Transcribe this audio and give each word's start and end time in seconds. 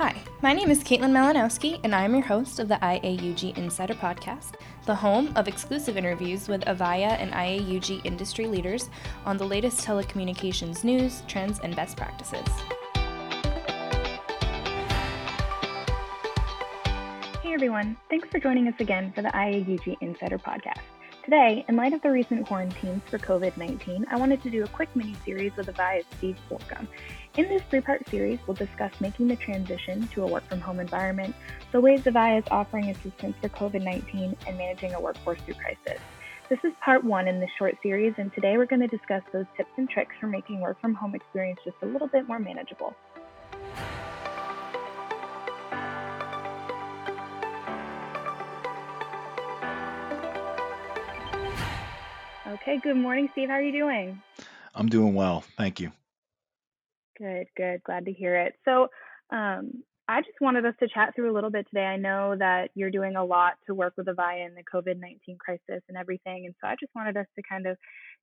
Hi, 0.00 0.16
my 0.40 0.54
name 0.54 0.70
is 0.70 0.82
Caitlin 0.82 1.12
Malinowski, 1.12 1.78
and 1.84 1.94
I 1.94 2.04
am 2.04 2.14
your 2.14 2.24
host 2.24 2.58
of 2.58 2.68
the 2.68 2.76
IAUG 2.76 3.58
Insider 3.58 3.92
Podcast, 3.92 4.54
the 4.86 4.94
home 4.94 5.30
of 5.36 5.46
exclusive 5.46 5.98
interviews 5.98 6.48
with 6.48 6.62
Avaya 6.62 7.20
and 7.20 7.30
IAUG 7.32 8.00
industry 8.06 8.46
leaders 8.46 8.88
on 9.26 9.36
the 9.36 9.44
latest 9.44 9.86
telecommunications 9.86 10.84
news, 10.84 11.22
trends, 11.28 11.58
and 11.58 11.76
best 11.76 11.98
practices. 11.98 12.48
Hey 17.42 17.52
everyone, 17.52 17.98
thanks 18.08 18.26
for 18.30 18.38
joining 18.38 18.68
us 18.68 18.80
again 18.80 19.12
for 19.14 19.20
the 19.20 19.28
IAUG 19.28 19.98
Insider 20.00 20.38
Podcast. 20.38 20.99
Today, 21.30 21.64
in 21.68 21.76
light 21.76 21.92
of 21.92 22.02
the 22.02 22.10
recent 22.10 22.44
quarantines 22.44 23.02
for 23.08 23.16
COVID 23.16 23.56
19, 23.56 24.04
I 24.10 24.16
wanted 24.16 24.42
to 24.42 24.50
do 24.50 24.64
a 24.64 24.66
quick 24.66 24.88
mini 24.96 25.14
series 25.24 25.54
with 25.56 25.68
Avaya's 25.68 26.04
Steve 26.18 26.36
Forcum. 26.50 26.88
In 27.36 27.48
this 27.48 27.62
three 27.70 27.80
part 27.80 28.04
series, 28.08 28.40
we'll 28.48 28.56
discuss 28.56 28.90
making 29.00 29.28
the 29.28 29.36
transition 29.36 30.08
to 30.08 30.24
a 30.24 30.26
work 30.26 30.44
from 30.48 30.60
home 30.60 30.80
environment, 30.80 31.36
the 31.70 31.80
ways 31.80 32.02
Avaya 32.02 32.40
is 32.40 32.44
offering 32.50 32.90
assistance 32.90 33.36
for 33.40 33.48
COVID 33.48 33.84
19, 33.84 34.36
and 34.48 34.58
managing 34.58 34.92
a 34.94 35.00
workforce 35.00 35.38
through 35.42 35.54
crisis. 35.54 36.02
This 36.48 36.58
is 36.64 36.72
part 36.84 37.04
one 37.04 37.28
in 37.28 37.38
this 37.38 37.50
short 37.56 37.76
series, 37.80 38.14
and 38.18 38.34
today 38.34 38.56
we're 38.56 38.66
going 38.66 38.82
to 38.82 38.88
discuss 38.88 39.22
those 39.32 39.46
tips 39.56 39.70
and 39.76 39.88
tricks 39.88 40.16
for 40.18 40.26
making 40.26 40.60
work 40.60 40.80
from 40.80 40.94
home 40.94 41.14
experience 41.14 41.60
just 41.64 41.76
a 41.82 41.86
little 41.86 42.08
bit 42.08 42.26
more 42.26 42.40
manageable. 42.40 42.96
Okay, 52.50 52.80
good 52.82 52.96
morning, 52.96 53.28
Steve. 53.30 53.48
How 53.48 53.54
are 53.54 53.62
you 53.62 53.70
doing? 53.70 54.20
I'm 54.74 54.88
doing 54.88 55.14
well. 55.14 55.44
Thank 55.56 55.78
you. 55.78 55.92
Good, 57.16 57.46
good. 57.56 57.80
Glad 57.84 58.06
to 58.06 58.12
hear 58.12 58.34
it. 58.34 58.54
So, 58.64 58.88
um, 59.30 59.84
I 60.08 60.22
just 60.22 60.40
wanted 60.40 60.66
us 60.66 60.74
to 60.80 60.88
chat 60.88 61.14
through 61.14 61.30
a 61.30 61.34
little 61.34 61.50
bit 61.50 61.68
today. 61.68 61.84
I 61.84 61.96
know 61.96 62.34
that 62.36 62.70
you're 62.74 62.90
doing 62.90 63.14
a 63.14 63.24
lot 63.24 63.52
to 63.68 63.74
work 63.74 63.92
with 63.96 64.08
Avaya 64.08 64.44
in 64.44 64.56
the 64.56 64.64
COVID 64.64 64.98
19 64.98 65.38
crisis 65.38 65.84
and 65.88 65.96
everything. 65.96 66.46
And 66.46 66.54
so 66.60 66.66
I 66.66 66.74
just 66.80 66.92
wanted 66.96 67.16
us 67.16 67.26
to 67.36 67.42
kind 67.48 67.68
of 67.68 67.76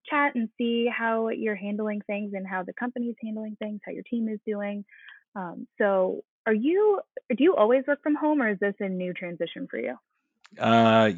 chat 0.09 0.35
and 0.35 0.49
see 0.57 0.89
how 0.93 1.29
you're 1.29 1.55
handling 1.55 2.01
things 2.05 2.33
and 2.33 2.45
how 2.45 2.63
the 2.63 2.73
company's 2.73 3.15
handling 3.23 3.55
things, 3.59 3.79
how 3.85 3.93
your 3.93 4.03
team 4.09 4.27
is 4.27 4.39
doing. 4.45 4.83
Um, 5.37 5.67
so, 5.77 6.25
are 6.45 6.53
you, 6.53 6.99
do 7.29 7.41
you 7.41 7.55
always 7.55 7.83
work 7.87 8.03
from 8.03 8.15
home 8.15 8.41
or 8.41 8.49
is 8.49 8.59
this 8.59 8.75
a 8.81 8.89
new 8.89 9.13
transition 9.13 9.67
for 9.71 9.79
you? 9.79 9.95
Uh, 10.59 11.11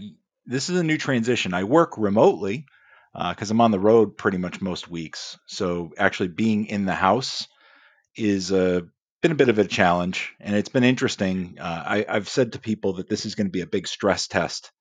this 0.45 0.69
is 0.69 0.79
a 0.79 0.83
new 0.83 0.97
transition. 0.99 1.55
I 1.55 1.63
work 1.63 1.97
remotely 1.97 2.66
because 3.13 3.52
uh, 3.52 3.53
I'm 3.53 3.61
on 3.61 3.71
the 3.71 3.79
road 3.79 4.17
pretty 4.17 4.38
much 4.38 4.61
most 4.61 4.89
weeks. 4.89 5.38
So, 5.47 5.91
actually 5.97 6.29
being 6.29 6.65
in 6.67 6.85
the 6.85 6.95
house 6.95 7.47
is 8.16 8.51
a 8.51 8.88
been 9.21 9.31
a 9.31 9.35
bit 9.35 9.49
of 9.49 9.59
a 9.59 9.66
challenge, 9.66 10.33
and 10.39 10.55
it's 10.55 10.69
been 10.69 10.83
interesting. 10.83 11.57
Uh, 11.59 11.83
I, 11.85 12.05
I've 12.07 12.29
said 12.29 12.53
to 12.53 12.59
people 12.59 12.93
that 12.93 13.09
this 13.09 13.25
is 13.25 13.35
going 13.35 13.47
to 13.47 13.51
be 13.51 13.61
a 13.61 13.67
big 13.67 13.88
stress 13.88 14.27
test 14.27 14.71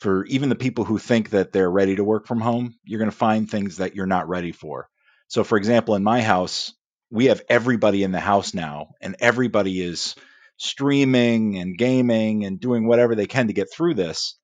for 0.00 0.24
even 0.26 0.48
the 0.48 0.54
people 0.54 0.84
who 0.84 0.98
think 0.98 1.30
that 1.30 1.52
they're 1.52 1.70
ready 1.70 1.96
to 1.96 2.04
work 2.04 2.26
from 2.26 2.40
home. 2.40 2.74
You're 2.84 2.98
going 2.98 3.10
to 3.10 3.16
find 3.16 3.50
things 3.50 3.78
that 3.78 3.94
you're 3.94 4.06
not 4.06 4.28
ready 4.28 4.52
for. 4.52 4.88
So, 5.28 5.44
for 5.44 5.56
example, 5.56 5.94
in 5.94 6.04
my 6.04 6.22
house, 6.22 6.74
we 7.10 7.26
have 7.26 7.42
everybody 7.48 8.02
in 8.02 8.12
the 8.12 8.20
house 8.20 8.54
now, 8.54 8.90
and 9.00 9.16
everybody 9.20 9.80
is 9.80 10.14
streaming 10.58 11.58
and 11.58 11.76
gaming 11.76 12.44
and 12.44 12.60
doing 12.60 12.86
whatever 12.86 13.14
they 13.14 13.26
can 13.26 13.48
to 13.48 13.52
get 13.52 13.72
through 13.72 13.94
this. 13.94 14.38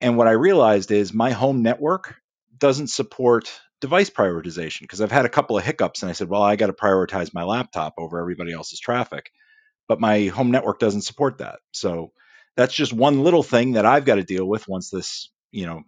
And 0.00 0.16
what 0.16 0.28
I 0.28 0.32
realized 0.32 0.90
is 0.90 1.12
my 1.12 1.30
home 1.30 1.62
network 1.62 2.16
doesn't 2.62 2.86
support 2.86 3.52
device 3.80 4.08
prioritization 4.08 4.82
because 4.82 5.00
I've 5.00 5.10
had 5.10 5.24
a 5.24 5.28
couple 5.28 5.58
of 5.58 5.64
hiccups 5.64 6.02
and 6.02 6.10
I 6.10 6.12
said, 6.12 6.28
well, 6.28 6.42
I 6.42 6.54
got 6.54 6.68
to 6.68 6.72
prioritize 6.72 7.34
my 7.34 7.42
laptop 7.42 7.94
over 7.98 8.20
everybody 8.20 8.52
else's 8.52 8.78
traffic. 8.78 9.32
But 9.88 10.00
my 10.00 10.26
home 10.26 10.52
network 10.52 10.78
doesn't 10.78 11.02
support 11.02 11.38
that. 11.38 11.58
So 11.72 12.12
that's 12.56 12.72
just 12.72 12.92
one 12.92 13.24
little 13.24 13.42
thing 13.42 13.72
that 13.72 13.84
I've 13.84 14.04
got 14.04 14.14
to 14.14 14.22
deal 14.22 14.46
with 14.46 14.68
once 14.68 14.90
this, 14.90 15.28
you 15.50 15.66
know, 15.66 15.82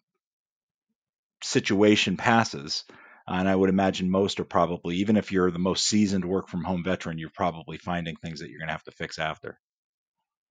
situation 1.45 2.17
passes. 2.17 2.83
And 3.29 3.49
I 3.49 3.55
would 3.55 3.71
imagine 3.71 4.11
most 4.11 4.41
are 4.41 4.45
probably, 4.45 4.97
even 4.97 5.17
if 5.17 5.31
you're 5.31 5.53
the 5.53 5.61
most 5.61 5.87
seasoned 5.87 6.25
work 6.25 6.49
from 6.49 6.65
home 6.65 6.83
veteran, 6.83 7.19
you're 7.19 7.31
probably 7.33 7.79
finding 7.79 8.17
things 8.17 8.41
that 8.41 8.51
you're 8.51 8.59
going 8.59 8.67
to 8.67 8.75
have 8.75 8.83
to 8.85 8.91
fix 8.91 9.21
after. 9.21 9.61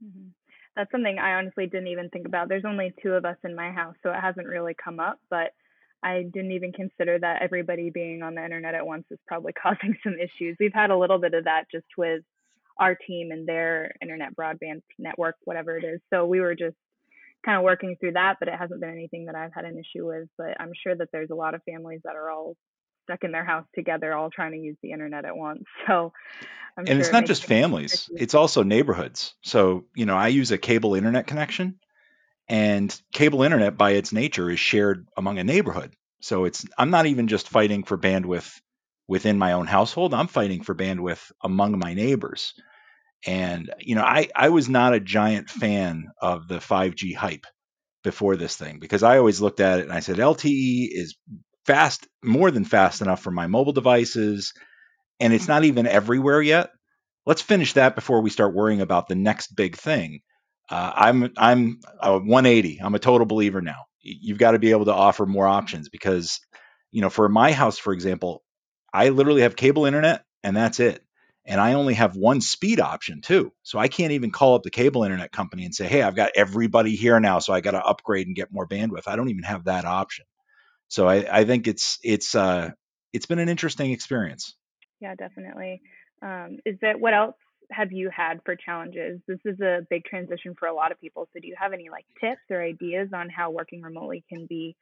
Mm-hmm. 0.01 0.29
That's 0.77 0.89
something 0.89 1.19
I 1.19 1.33
honestly 1.33 1.67
didn't 1.67 1.89
even 1.89 2.09
think 2.09 2.25
about. 2.27 2.47
There's 2.47 2.65
only 2.65 2.93
two 3.03 3.11
of 3.11 3.25
us 3.25 3.37
in 3.43 3.57
my 3.57 3.71
house, 3.71 3.95
so 4.01 4.09
it 4.09 4.21
hasn't 4.21 4.47
really 4.47 4.73
come 4.81 5.01
up. 5.01 5.19
But 5.29 5.51
I 6.03 6.23
didn't 6.23 6.51
even 6.51 6.73
consider 6.73 7.17
that 7.19 7.41
everybody 7.41 7.89
being 7.89 8.21
on 8.21 8.35
the 8.35 8.43
internet 8.43 8.75
at 8.75 8.85
once 8.85 9.05
is 9.09 9.19
probably 9.27 9.53
causing 9.61 9.97
some 10.03 10.15
issues. 10.19 10.57
We've 10.59 10.73
had 10.73 10.91
a 10.91 10.97
little 10.97 11.17
bit 11.17 11.33
of 11.33 11.45
that 11.45 11.65
just 11.71 11.87
with 11.97 12.23
our 12.77 12.95
team 12.95 13.31
and 13.31 13.47
their 13.47 13.93
internet 14.01 14.35
broadband 14.35 14.81
network, 14.97 15.35
whatever 15.45 15.77
it 15.77 15.83
is. 15.83 16.01
So 16.11 16.25
we 16.25 16.39
were 16.39 16.55
just 16.55 16.75
kind 17.45 17.57
of 17.57 17.63
working 17.63 17.95
through 17.99 18.13
that, 18.13 18.37
but 18.39 18.47
it 18.47 18.55
hasn't 18.55 18.81
been 18.81 18.89
anything 18.91 19.25
that 19.25 19.35
I've 19.35 19.53
had 19.53 19.65
an 19.65 19.77
issue 19.77 20.07
with. 20.07 20.27
But 20.37 20.59
I'm 20.59 20.71
sure 20.81 20.95
that 20.95 21.09
there's 21.11 21.29
a 21.29 21.35
lot 21.35 21.53
of 21.53 21.61
families 21.63 22.01
that 22.03 22.15
are 22.15 22.29
all 22.29 22.55
stuck 23.03 23.23
in 23.23 23.31
their 23.31 23.45
house 23.45 23.65
together, 23.75 24.13
all 24.13 24.29
trying 24.29 24.53
to 24.53 24.57
use 24.57 24.77
the 24.81 24.91
internet 24.91 25.25
at 25.25 25.35
once. 25.35 25.63
So, 25.87 26.13
I'm 26.75 26.85
and 26.85 26.87
sure 26.87 26.99
it's 27.01 27.11
not 27.11 27.25
just 27.25 27.45
families; 27.45 28.09
it's 28.15 28.33
also 28.33 28.63
neighborhoods. 28.63 29.35
So, 29.43 29.85
you 29.95 30.07
know, 30.07 30.15
I 30.15 30.29
use 30.29 30.51
a 30.51 30.57
cable 30.57 30.95
internet 30.95 31.27
connection, 31.27 31.77
and 32.53 33.01
cable 33.11 33.41
internet, 33.41 33.79
by 33.79 33.93
its 33.93 34.13
nature, 34.13 34.47
is 34.51 34.59
shared 34.59 35.07
among 35.17 35.39
a 35.39 35.43
neighborhood. 35.43 35.95
So 36.21 36.45
it's 36.45 36.63
I'm 36.77 36.91
not 36.91 37.07
even 37.07 37.27
just 37.27 37.49
fighting 37.49 37.83
for 37.83 37.97
bandwidth 37.97 38.61
within 39.07 39.39
my 39.39 39.53
own 39.53 39.65
household. 39.65 40.13
I'm 40.13 40.27
fighting 40.27 40.61
for 40.61 40.75
bandwidth 40.75 41.31
among 41.43 41.79
my 41.79 41.95
neighbors. 41.95 42.53
And 43.25 43.73
you 43.79 43.95
know, 43.95 44.03
I 44.03 44.29
I 44.35 44.49
was 44.49 44.69
not 44.69 44.93
a 44.93 44.99
giant 44.99 45.49
fan 45.49 46.09
of 46.21 46.47
the 46.47 46.59
5G 46.59 47.15
hype 47.15 47.47
before 48.03 48.35
this 48.35 48.55
thing 48.55 48.77
because 48.77 49.01
I 49.01 49.17
always 49.17 49.41
looked 49.41 49.59
at 49.59 49.79
it 49.79 49.85
and 49.85 49.91
I 49.91 50.01
said 50.01 50.17
LTE 50.17 50.89
is 50.91 51.15
fast, 51.65 52.07
more 52.23 52.51
than 52.51 52.65
fast 52.65 53.01
enough 53.01 53.23
for 53.23 53.31
my 53.31 53.47
mobile 53.47 53.73
devices, 53.73 54.53
and 55.19 55.33
it's 55.33 55.47
not 55.47 55.63
even 55.63 55.87
everywhere 55.87 56.41
yet. 56.41 56.69
Let's 57.25 57.41
finish 57.41 57.73
that 57.73 57.95
before 57.95 58.21
we 58.21 58.29
start 58.29 58.53
worrying 58.53 58.81
about 58.81 59.07
the 59.07 59.15
next 59.15 59.55
big 59.55 59.75
thing. 59.75 60.19
Uh, 60.69 60.91
I'm 60.95 61.33
I'm 61.37 61.79
a 61.99 62.13
180. 62.13 62.79
I'm 62.81 62.95
a 62.95 62.99
total 62.99 63.25
believer 63.25 63.61
now. 63.61 63.85
You've 64.01 64.37
got 64.37 64.51
to 64.51 64.59
be 64.59 64.71
able 64.71 64.85
to 64.85 64.93
offer 64.93 65.25
more 65.25 65.47
options 65.47 65.89
because, 65.89 66.41
you 66.91 67.01
know, 67.01 67.09
for 67.09 67.29
my 67.29 67.51
house, 67.51 67.77
for 67.77 67.93
example, 67.93 68.43
I 68.93 69.09
literally 69.09 69.43
have 69.43 69.55
cable 69.55 69.85
internet 69.85 70.25
and 70.43 70.55
that's 70.55 70.79
it. 70.79 71.01
And 71.45 71.59
I 71.59 71.73
only 71.73 71.93
have 71.95 72.15
one 72.15 72.41
speed 72.41 72.79
option 72.79 73.21
too. 73.21 73.51
So 73.63 73.79
I 73.79 73.87
can't 73.87 74.13
even 74.13 74.31
call 74.31 74.55
up 74.55 74.63
the 74.63 74.71
cable 74.71 75.03
internet 75.03 75.31
company 75.31 75.65
and 75.65 75.75
say, 75.75 75.87
hey, 75.87 76.01
I've 76.01 76.15
got 76.15 76.31
everybody 76.35 76.95
here 76.95 77.19
now, 77.19 77.39
so 77.39 77.53
I 77.53 77.61
got 77.61 77.71
to 77.71 77.83
upgrade 77.83 78.27
and 78.27 78.35
get 78.35 78.51
more 78.51 78.67
bandwidth. 78.67 79.07
I 79.07 79.15
don't 79.15 79.29
even 79.29 79.43
have 79.43 79.65
that 79.65 79.85
option. 79.85 80.25
So 80.87 81.07
I, 81.07 81.39
I 81.39 81.45
think 81.45 81.67
it's 81.67 81.97
it's 82.03 82.35
uh 82.35 82.71
it's 83.13 83.25
been 83.25 83.39
an 83.39 83.49
interesting 83.49 83.91
experience. 83.91 84.55
Yeah, 85.01 85.15
definitely. 85.15 85.81
Um, 86.21 86.59
is 86.65 86.77
that 86.81 86.99
what 86.99 87.13
else 87.13 87.35
have 87.71 87.91
you 87.91 88.09
had 88.15 88.39
for 88.45 88.55
challenges? 88.55 89.19
This 89.27 89.39
is 89.45 89.59
a 89.59 89.85
big 89.89 90.05
transition 90.05 90.55
for 90.57 90.67
a 90.67 90.73
lot 90.73 90.91
of 90.91 90.99
people. 90.99 91.27
So 91.33 91.39
do 91.39 91.47
you 91.47 91.55
have 91.59 91.73
any 91.73 91.89
like 91.89 92.05
tips 92.19 92.41
or 92.49 92.61
ideas 92.61 93.09
on 93.13 93.29
how 93.29 93.51
working 93.51 93.81
remotely 93.81 94.23
can 94.29 94.45
be 94.47 94.75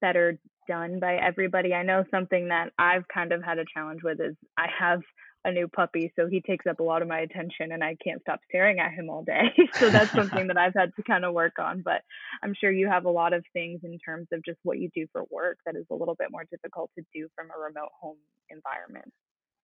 better 0.00 0.38
done 0.68 1.00
by 1.00 1.16
everybody? 1.16 1.74
I 1.74 1.82
know 1.82 2.04
something 2.10 2.48
that 2.48 2.72
I've 2.78 3.06
kind 3.08 3.32
of 3.32 3.42
had 3.42 3.58
a 3.58 3.64
challenge 3.72 4.02
with 4.02 4.20
is 4.20 4.36
I 4.56 4.66
have 4.78 5.00
a 5.44 5.52
new 5.52 5.68
puppy, 5.68 6.12
so 6.16 6.26
he 6.26 6.40
takes 6.40 6.66
up 6.66 6.80
a 6.80 6.82
lot 6.82 7.02
of 7.02 7.08
my 7.08 7.20
attention 7.20 7.70
and 7.70 7.82
I 7.82 7.96
can't 8.02 8.20
stop 8.20 8.40
staring 8.48 8.80
at 8.80 8.92
him 8.92 9.08
all 9.08 9.22
day. 9.22 9.52
so 9.74 9.90
that's 9.90 10.10
something 10.10 10.48
that 10.48 10.58
I've 10.58 10.74
had 10.74 10.94
to 10.96 11.02
kind 11.04 11.24
of 11.24 11.34
work 11.34 11.58
on, 11.60 11.82
but 11.82 12.02
I'm 12.42 12.54
sure 12.58 12.70
you 12.70 12.88
have 12.88 13.04
a 13.04 13.10
lot 13.10 13.32
of 13.32 13.44
things 13.52 13.80
in 13.84 13.98
terms 13.98 14.26
of 14.32 14.44
just 14.44 14.58
what 14.64 14.78
you 14.78 14.90
do 14.94 15.06
for 15.12 15.22
work 15.30 15.58
that 15.64 15.76
is 15.76 15.86
a 15.90 15.94
little 15.94 16.16
bit 16.16 16.32
more 16.32 16.44
difficult 16.50 16.90
to 16.98 17.04
do 17.14 17.28
from 17.36 17.46
a 17.56 17.62
remote 17.62 17.90
home 18.00 18.16
environment. 18.50 19.12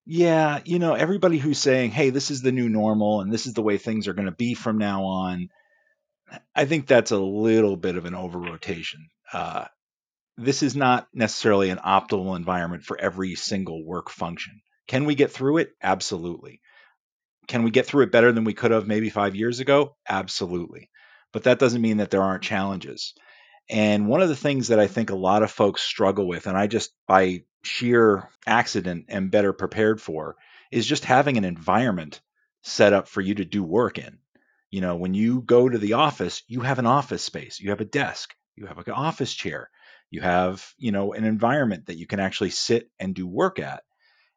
Yeah, 0.04 0.60
you 0.64 0.78
know, 0.78 0.94
everybody 0.94 1.38
who's 1.38 1.58
saying, 1.58 1.90
"Hey, 1.92 2.10
this 2.10 2.30
is 2.30 2.42
the 2.42 2.52
new 2.52 2.68
normal 2.68 3.20
and 3.20 3.32
this 3.32 3.46
is 3.46 3.54
the 3.54 3.62
way 3.62 3.78
things 3.78 4.08
are 4.08 4.14
going 4.14 4.26
to 4.26 4.32
be 4.32 4.54
from 4.54 4.78
now 4.78 5.04
on," 5.04 5.48
I 6.54 6.64
think 6.64 6.86
that's 6.86 7.10
a 7.10 7.18
little 7.18 7.76
bit 7.76 7.96
of 7.96 8.04
an 8.04 8.14
over 8.14 8.38
rotation. 8.38 9.08
Uh, 9.32 9.66
this 10.38 10.62
is 10.62 10.76
not 10.76 11.08
necessarily 11.14 11.70
an 11.70 11.78
optimal 11.78 12.36
environment 12.36 12.84
for 12.84 13.00
every 13.00 13.34
single 13.36 13.84
work 13.84 14.10
function. 14.10 14.62
Can 14.88 15.04
we 15.06 15.14
get 15.14 15.32
through 15.32 15.58
it? 15.58 15.72
Absolutely. 15.82 16.60
Can 17.48 17.62
we 17.64 17.70
get 17.70 17.86
through 17.86 18.04
it 18.04 18.12
better 18.12 18.32
than 18.32 18.44
we 18.44 18.54
could 18.54 18.70
have 18.72 18.86
maybe 18.86 19.10
five 19.10 19.36
years 19.36 19.60
ago? 19.60 19.96
Absolutely. 20.08 20.90
But 21.32 21.44
that 21.44 21.58
doesn't 21.58 21.82
mean 21.82 21.98
that 21.98 22.10
there 22.10 22.22
aren't 22.22 22.42
challenges. 22.44 23.14
And 23.72 24.06
one 24.06 24.20
of 24.20 24.28
the 24.28 24.36
things 24.36 24.68
that 24.68 24.78
I 24.78 24.86
think 24.86 25.08
a 25.08 25.16
lot 25.16 25.42
of 25.42 25.50
folks 25.50 25.80
struggle 25.80 26.28
with, 26.28 26.46
and 26.46 26.58
I 26.58 26.66
just 26.66 26.92
by 27.08 27.44
sheer 27.62 28.28
accident 28.46 29.06
am 29.08 29.30
better 29.30 29.54
prepared 29.54 29.98
for, 29.98 30.36
is 30.70 30.86
just 30.86 31.06
having 31.06 31.38
an 31.38 31.46
environment 31.46 32.20
set 32.62 32.92
up 32.92 33.08
for 33.08 33.22
you 33.22 33.36
to 33.36 33.46
do 33.46 33.64
work 33.64 33.96
in. 33.96 34.18
You 34.70 34.82
know, 34.82 34.96
when 34.96 35.14
you 35.14 35.40
go 35.40 35.70
to 35.70 35.78
the 35.78 35.94
office, 35.94 36.42
you 36.48 36.60
have 36.60 36.78
an 36.78 36.86
office 36.86 37.22
space, 37.22 37.60
you 37.60 37.70
have 37.70 37.80
a 37.80 37.86
desk, 37.86 38.34
you 38.56 38.66
have 38.66 38.76
an 38.76 38.92
office 38.92 39.32
chair, 39.32 39.70
you 40.10 40.20
have, 40.20 40.70
you 40.76 40.92
know, 40.92 41.14
an 41.14 41.24
environment 41.24 41.86
that 41.86 41.96
you 41.96 42.06
can 42.06 42.20
actually 42.20 42.50
sit 42.50 42.90
and 43.00 43.14
do 43.14 43.26
work 43.26 43.58
at. 43.58 43.84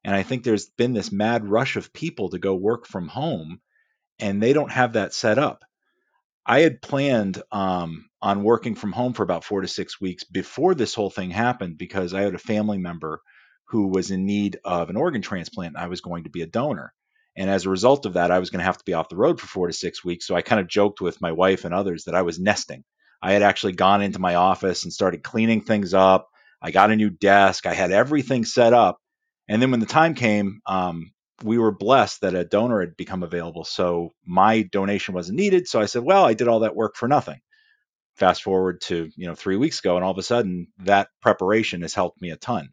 And 0.05 0.15
I 0.15 0.23
think 0.23 0.43
there's 0.43 0.67
been 0.67 0.93
this 0.93 1.11
mad 1.11 1.45
rush 1.45 1.75
of 1.75 1.91
people 1.91 2.29
to 2.29 2.39
go 2.39 2.55
work 2.55 2.87
from 2.87 3.09
home 3.09 3.59
and 4.17 4.41
they 4.41 4.53
don't 4.53 4.71
have 4.71 4.93
that 4.93 5.13
set 5.13 5.37
up. 5.37 5.65
I 6.45 6.59
had 6.59 6.81
planned 6.81 7.41
um, 7.51 8.07
on 8.21 8.43
working 8.43 8.75
from 8.75 8.91
home 8.91 9.13
for 9.13 9.23
about 9.23 9.43
four 9.43 9.61
to 9.61 9.67
six 9.67 9.99
weeks 9.99 10.23
before 10.23 10.75
this 10.75 10.93
whole 10.93 11.09
thing 11.09 11.31
happened 11.31 11.77
because 11.77 12.13
I 12.13 12.21
had 12.21 12.35
a 12.35 12.39
family 12.39 12.77
member 12.77 13.21
who 13.69 13.87
was 13.87 14.11
in 14.11 14.25
need 14.25 14.59
of 14.63 14.89
an 14.89 14.95
organ 14.95 15.21
transplant. 15.23 15.75
And 15.75 15.83
I 15.83 15.87
was 15.87 16.01
going 16.01 16.25
to 16.25 16.29
be 16.29 16.41
a 16.41 16.47
donor. 16.47 16.93
And 17.35 17.49
as 17.49 17.65
a 17.65 17.69
result 17.69 18.05
of 18.05 18.13
that, 18.13 18.31
I 18.31 18.39
was 18.39 18.49
going 18.49 18.59
to 18.59 18.65
have 18.65 18.77
to 18.77 18.85
be 18.85 18.93
off 18.93 19.09
the 19.09 19.17
road 19.17 19.41
for 19.41 19.47
four 19.47 19.67
to 19.67 19.73
six 19.73 20.05
weeks. 20.05 20.27
So 20.27 20.35
I 20.35 20.41
kind 20.41 20.61
of 20.61 20.67
joked 20.67 21.01
with 21.01 21.21
my 21.21 21.31
wife 21.31 21.65
and 21.65 21.73
others 21.73 22.05
that 22.05 22.15
I 22.15 22.21
was 22.21 22.39
nesting. 22.39 22.83
I 23.21 23.33
had 23.33 23.41
actually 23.41 23.73
gone 23.73 24.01
into 24.01 24.19
my 24.19 24.35
office 24.35 24.83
and 24.83 24.93
started 24.93 25.23
cleaning 25.23 25.61
things 25.61 25.93
up. 25.93 26.29
I 26.61 26.71
got 26.71 26.91
a 26.91 26.95
new 26.95 27.09
desk. 27.09 27.65
I 27.65 27.73
had 27.73 27.91
everything 27.91 28.45
set 28.45 28.71
up. 28.71 28.99
And 29.49 29.61
then 29.61 29.71
when 29.71 29.79
the 29.79 29.85
time 29.85 30.13
came, 30.13 30.61
um, 30.65 31.11
we 31.43 31.57
were 31.57 31.71
blessed 31.71 32.21
that 32.21 32.35
a 32.35 32.45
donor 32.45 32.79
had 32.79 32.95
become 32.97 33.23
available. 33.23 33.63
So 33.63 34.13
my 34.25 34.61
donation 34.61 35.13
wasn't 35.13 35.37
needed. 35.37 35.67
So 35.67 35.81
I 35.81 35.85
said, 35.85 36.03
well, 36.03 36.23
I 36.23 36.33
did 36.33 36.47
all 36.47 36.61
that 36.61 36.75
work 36.75 36.95
for 36.95 37.07
nothing. 37.07 37.39
Fast 38.15 38.43
forward 38.43 38.79
to, 38.81 39.09
you 39.17 39.27
know, 39.27 39.35
three 39.35 39.57
weeks 39.57 39.79
ago, 39.79 39.97
and 39.97 40.05
all 40.05 40.11
of 40.11 40.17
a 40.17 40.23
sudden 40.23 40.67
that 40.83 41.09
preparation 41.21 41.81
has 41.81 41.93
helped 41.93 42.21
me 42.21 42.29
a 42.29 42.37
ton. 42.37 42.69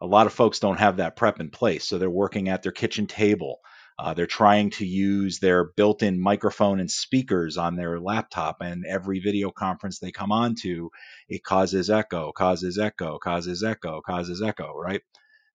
A 0.00 0.06
lot 0.06 0.26
of 0.26 0.34
folks 0.34 0.58
don't 0.58 0.78
have 0.78 0.98
that 0.98 1.16
prep 1.16 1.40
in 1.40 1.48
place. 1.50 1.88
So 1.88 1.96
they're 1.96 2.10
working 2.10 2.50
at 2.50 2.62
their 2.62 2.72
kitchen 2.72 3.06
table. 3.06 3.60
Uh, 3.98 4.12
they're 4.12 4.26
trying 4.26 4.70
to 4.70 4.84
use 4.84 5.38
their 5.38 5.64
built 5.64 6.02
in 6.02 6.20
microphone 6.20 6.80
and 6.80 6.90
speakers 6.90 7.56
on 7.56 7.76
their 7.76 8.00
laptop, 8.00 8.56
and 8.60 8.84
every 8.84 9.20
video 9.20 9.50
conference 9.50 10.00
they 10.00 10.10
come 10.10 10.32
on 10.32 10.56
to, 10.56 10.90
it 11.28 11.44
causes 11.44 11.90
echo, 11.90 12.32
causes 12.32 12.76
echo, 12.76 13.18
causes 13.18 13.62
echo, 13.62 14.02
causes 14.04 14.42
echo, 14.42 14.74
right? 14.74 15.00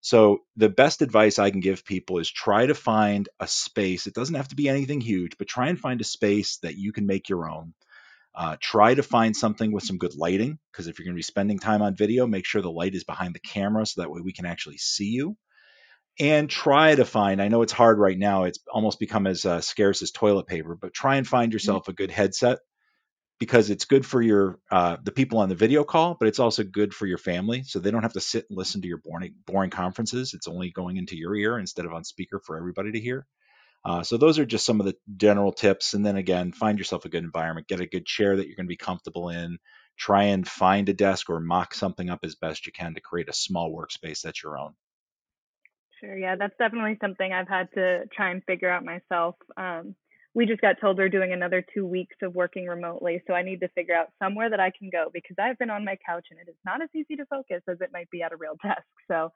So 0.01 0.39
the 0.55 0.69
best 0.69 1.01
advice 1.01 1.39
I 1.39 1.51
can 1.51 1.59
give 1.59 1.85
people 1.85 2.19
is 2.19 2.31
try 2.31 2.65
to 2.65 2.75
find 2.75 3.27
a 3.39 3.47
space. 3.47 4.07
It 4.07 4.13
doesn't 4.13 4.35
have 4.35 4.47
to 4.49 4.55
be 4.55 4.69
anything 4.69 5.01
huge, 5.01 5.37
but 5.37 5.47
try 5.47 5.67
and 5.67 5.79
find 5.79 5.99
a 5.99 6.05
space 6.05 6.57
that 6.57 6.77
you 6.77 6.93
can 6.93 7.05
make 7.05 7.29
your 7.29 7.49
own. 7.49 7.73
Uh, 8.33 8.55
try 8.61 8.93
to 8.93 9.03
find 9.03 9.35
something 9.35 9.71
with 9.71 9.83
some 9.83 9.97
good 9.97 10.15
lighting 10.15 10.57
because 10.71 10.87
if 10.87 10.97
you're 10.97 11.05
going 11.05 11.15
to 11.15 11.19
be 11.19 11.23
spending 11.23 11.59
time 11.59 11.81
on 11.81 11.95
video, 11.95 12.27
make 12.27 12.45
sure 12.45 12.61
the 12.61 12.71
light 12.71 12.95
is 12.95 13.03
behind 13.03 13.35
the 13.35 13.39
camera 13.39 13.85
so 13.85 14.01
that 14.01 14.09
way 14.09 14.21
we 14.23 14.31
can 14.31 14.45
actually 14.45 14.77
see 14.77 15.09
you. 15.09 15.35
And 16.19 16.49
try 16.49 16.95
to 16.95 17.05
find, 17.05 17.41
I 17.41 17.47
know 17.47 17.61
it's 17.61 17.73
hard 17.73 17.97
right 17.97 18.17
now, 18.17 18.43
it's 18.43 18.59
almost 18.71 18.99
become 18.99 19.25
as 19.27 19.45
uh, 19.45 19.61
scarce 19.61 20.01
as 20.01 20.11
toilet 20.11 20.47
paper, 20.47 20.77
but 20.79 20.93
try 20.93 21.15
and 21.15 21.27
find 21.27 21.49
mm-hmm. 21.49 21.55
yourself 21.55 21.87
a 21.87 21.93
good 21.93 22.11
headset 22.11 22.59
because 23.39 23.69
it's 23.69 23.85
good 23.85 24.05
for 24.05 24.21
your 24.21 24.59
uh, 24.69 24.97
the 25.03 25.11
people 25.11 25.39
on 25.39 25.49
the 25.49 25.55
video 25.55 25.83
call, 25.83 26.15
but 26.19 26.27
it's 26.27 26.39
also 26.39 26.63
good 26.63 26.93
for 26.93 27.05
your 27.07 27.17
family, 27.17 27.63
so 27.63 27.79
they 27.79 27.91
don't 27.91 28.03
have 28.03 28.13
to 28.13 28.19
sit 28.19 28.45
and 28.49 28.57
listen 28.57 28.81
to 28.81 28.87
your 28.87 28.97
boring 28.97 29.35
boring 29.45 29.69
conferences. 29.69 30.33
It's 30.33 30.47
only 30.47 30.71
going 30.71 30.97
into 30.97 31.15
your 31.15 31.35
ear 31.35 31.57
instead 31.57 31.85
of 31.85 31.93
on 31.93 32.03
speaker 32.03 32.41
for 32.45 32.57
everybody 32.57 32.91
to 32.91 32.99
hear. 32.99 33.25
Uh, 33.85 34.03
so 34.03 34.17
those 34.17 34.39
are 34.39 34.45
just 34.45 34.65
some 34.65 34.81
of 34.81 34.85
the 34.85 34.95
general 35.15 35.53
tips. 35.53 35.93
And 35.93 36.05
then 36.05 36.17
again, 36.17 36.51
find 36.51 36.77
yourself 36.77 37.05
a 37.05 37.09
good 37.09 37.23
environment, 37.23 37.67
get 37.67 37.79
a 37.79 37.87
good 37.87 38.05
chair 38.05 38.35
that 38.35 38.45
you're 38.45 38.57
going 38.57 38.65
to 38.65 38.69
be 38.69 38.77
comfortable 38.77 39.29
in. 39.29 39.57
Try 39.97 40.23
and 40.23 40.47
find 40.47 40.87
a 40.89 40.93
desk 40.93 41.29
or 41.29 41.39
mock 41.39 41.73
something 41.73 42.09
up 42.09 42.19
as 42.23 42.35
best 42.35 42.65
you 42.65 42.73
can 42.73 42.93
to 42.95 43.01
create 43.01 43.29
a 43.29 43.33
small 43.33 43.73
workspace 43.73 44.21
that's 44.21 44.43
your 44.43 44.57
own. 44.57 44.73
Sure. 45.99 46.17
Yeah, 46.17 46.35
that's 46.37 46.57
definitely 46.57 46.97
something 47.01 47.31
I've 47.31 47.49
had 47.49 47.69
to 47.73 48.05
try 48.13 48.31
and 48.31 48.43
figure 48.45 48.69
out 48.69 48.85
myself. 48.85 49.35
Um, 49.57 49.95
we 50.35 50.45
just 50.45 50.61
got 50.61 50.75
told 50.79 50.97
we're 50.97 51.09
doing 51.09 51.33
another 51.33 51.65
two 51.73 51.85
weeks 51.85 52.15
of 52.21 52.35
working 52.35 52.67
remotely. 52.67 53.21
So 53.25 53.33
I 53.33 53.41
need 53.41 53.61
to 53.61 53.67
figure 53.69 53.95
out 53.95 54.09
somewhere 54.21 54.49
that 54.49 54.59
I 54.59 54.71
can 54.77 54.89
go 54.91 55.07
because 55.11 55.35
I've 55.39 55.57
been 55.57 55.71
on 55.71 55.83
my 55.83 55.97
couch 56.05 56.27
and 56.29 56.39
it 56.39 56.49
is 56.49 56.55
not 56.63 56.83
as 56.83 56.89
easy 56.95 57.15
to 57.15 57.25
focus 57.25 57.63
as 57.67 57.77
it 57.81 57.89
might 57.91 58.09
be 58.11 58.21
at 58.21 58.31
a 58.31 58.37
real 58.37 58.55
desk. 58.63 58.85
So 59.09 59.31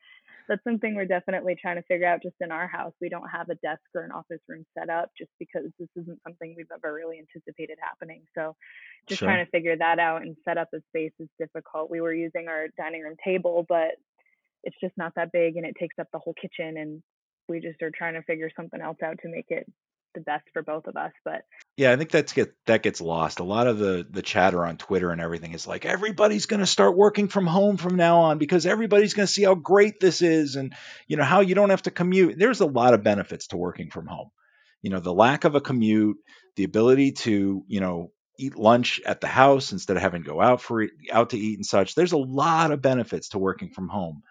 that's 0.47 0.63
something 0.63 0.95
we're 0.95 1.05
definitely 1.05 1.55
trying 1.59 1.77
to 1.77 1.81
figure 1.83 2.05
out 2.05 2.21
just 2.21 2.35
in 2.41 2.51
our 2.51 2.67
house. 2.67 2.93
We 3.01 3.09
don't 3.09 3.27
have 3.27 3.49
a 3.49 3.55
desk 3.55 3.81
or 3.95 4.03
an 4.03 4.11
office 4.11 4.41
room 4.47 4.65
set 4.77 4.89
up 4.89 5.09
just 5.17 5.31
because 5.39 5.63
this 5.79 5.89
isn't 5.95 6.19
something 6.27 6.53
we've 6.55 6.67
ever 6.71 6.93
really 6.93 7.17
anticipated 7.17 7.79
happening. 7.81 8.21
So 8.37 8.55
just 9.09 9.19
sure. 9.19 9.29
trying 9.29 9.43
to 9.43 9.49
figure 9.49 9.75
that 9.75 9.97
out 9.97 10.21
and 10.21 10.37
set 10.45 10.59
up 10.59 10.69
a 10.75 10.77
space 10.89 11.13
is 11.19 11.29
difficult. 11.39 11.89
We 11.89 12.01
were 12.01 12.13
using 12.13 12.47
our 12.49 12.67
dining 12.77 13.01
room 13.01 13.15
table, 13.25 13.65
but 13.67 13.95
it's 14.63 14.77
just 14.79 14.95
not 14.95 15.13
that 15.15 15.31
big 15.31 15.57
and 15.57 15.65
it 15.65 15.75
takes 15.79 15.95
up 15.99 16.07
the 16.13 16.19
whole 16.19 16.35
kitchen 16.39 16.77
and 16.77 17.01
we 17.49 17.59
just 17.59 17.81
are 17.81 17.91
trying 17.91 18.13
to 18.13 18.21
figure 18.23 18.49
something 18.55 18.79
else 18.79 18.97
out 19.03 19.17
to 19.21 19.29
make 19.29 19.47
it 19.49 19.65
the 20.13 20.21
best 20.21 20.45
for 20.53 20.61
both 20.61 20.87
of 20.87 20.95
us. 20.95 21.11
But 21.23 21.45
yeah, 21.77 21.91
I 21.91 21.97
think 21.97 22.11
that's 22.11 22.33
get 22.33 22.53
that 22.65 22.83
gets 22.83 23.01
lost. 23.01 23.39
A 23.39 23.43
lot 23.43 23.67
of 23.67 23.77
the 23.77 24.05
the 24.09 24.21
chatter 24.21 24.63
on 24.65 24.77
Twitter 24.77 25.11
and 25.11 25.21
everything 25.21 25.53
is 25.53 25.67
like 25.67 25.85
everybody's 25.85 26.45
going 26.45 26.59
to 26.59 26.65
start 26.65 26.97
working 26.97 27.27
from 27.27 27.47
home 27.47 27.77
from 27.77 27.95
now 27.95 28.21
on 28.21 28.37
because 28.37 28.65
everybody's 28.65 29.13
going 29.13 29.27
to 29.27 29.33
see 29.33 29.43
how 29.43 29.55
great 29.55 29.99
this 29.99 30.21
is 30.21 30.55
and 30.55 30.73
you 31.07 31.17
know 31.17 31.23
how 31.23 31.41
you 31.41 31.55
don't 31.55 31.71
have 31.71 31.83
to 31.83 31.91
commute. 31.91 32.37
There's 32.37 32.61
a 32.61 32.65
lot 32.65 32.93
of 32.93 33.03
benefits 33.03 33.47
to 33.47 33.57
working 33.57 33.89
from 33.89 34.07
home. 34.07 34.29
You 34.81 34.89
know, 34.89 34.99
the 34.99 35.13
lack 35.13 35.45
of 35.45 35.55
a 35.55 35.61
commute, 35.61 36.17
the 36.57 36.65
ability 36.65 37.13
to, 37.13 37.63
you 37.67 37.79
know, 37.79 38.11
eat 38.37 38.57
lunch 38.57 38.99
at 39.05 39.21
the 39.21 39.27
house 39.27 39.71
instead 39.71 39.95
of 39.95 40.03
having 40.03 40.23
to 40.23 40.29
go 40.29 40.41
out 40.41 40.61
for 40.61 40.87
out 41.11 41.31
to 41.31 41.37
eat 41.37 41.57
and 41.57 41.65
such. 41.65 41.95
There's 41.95 42.11
a 42.11 42.17
lot 42.17 42.71
of 42.71 42.81
benefits 42.81 43.29
to 43.29 43.39
working 43.39 43.69
from 43.69 43.87
home. 43.87 44.23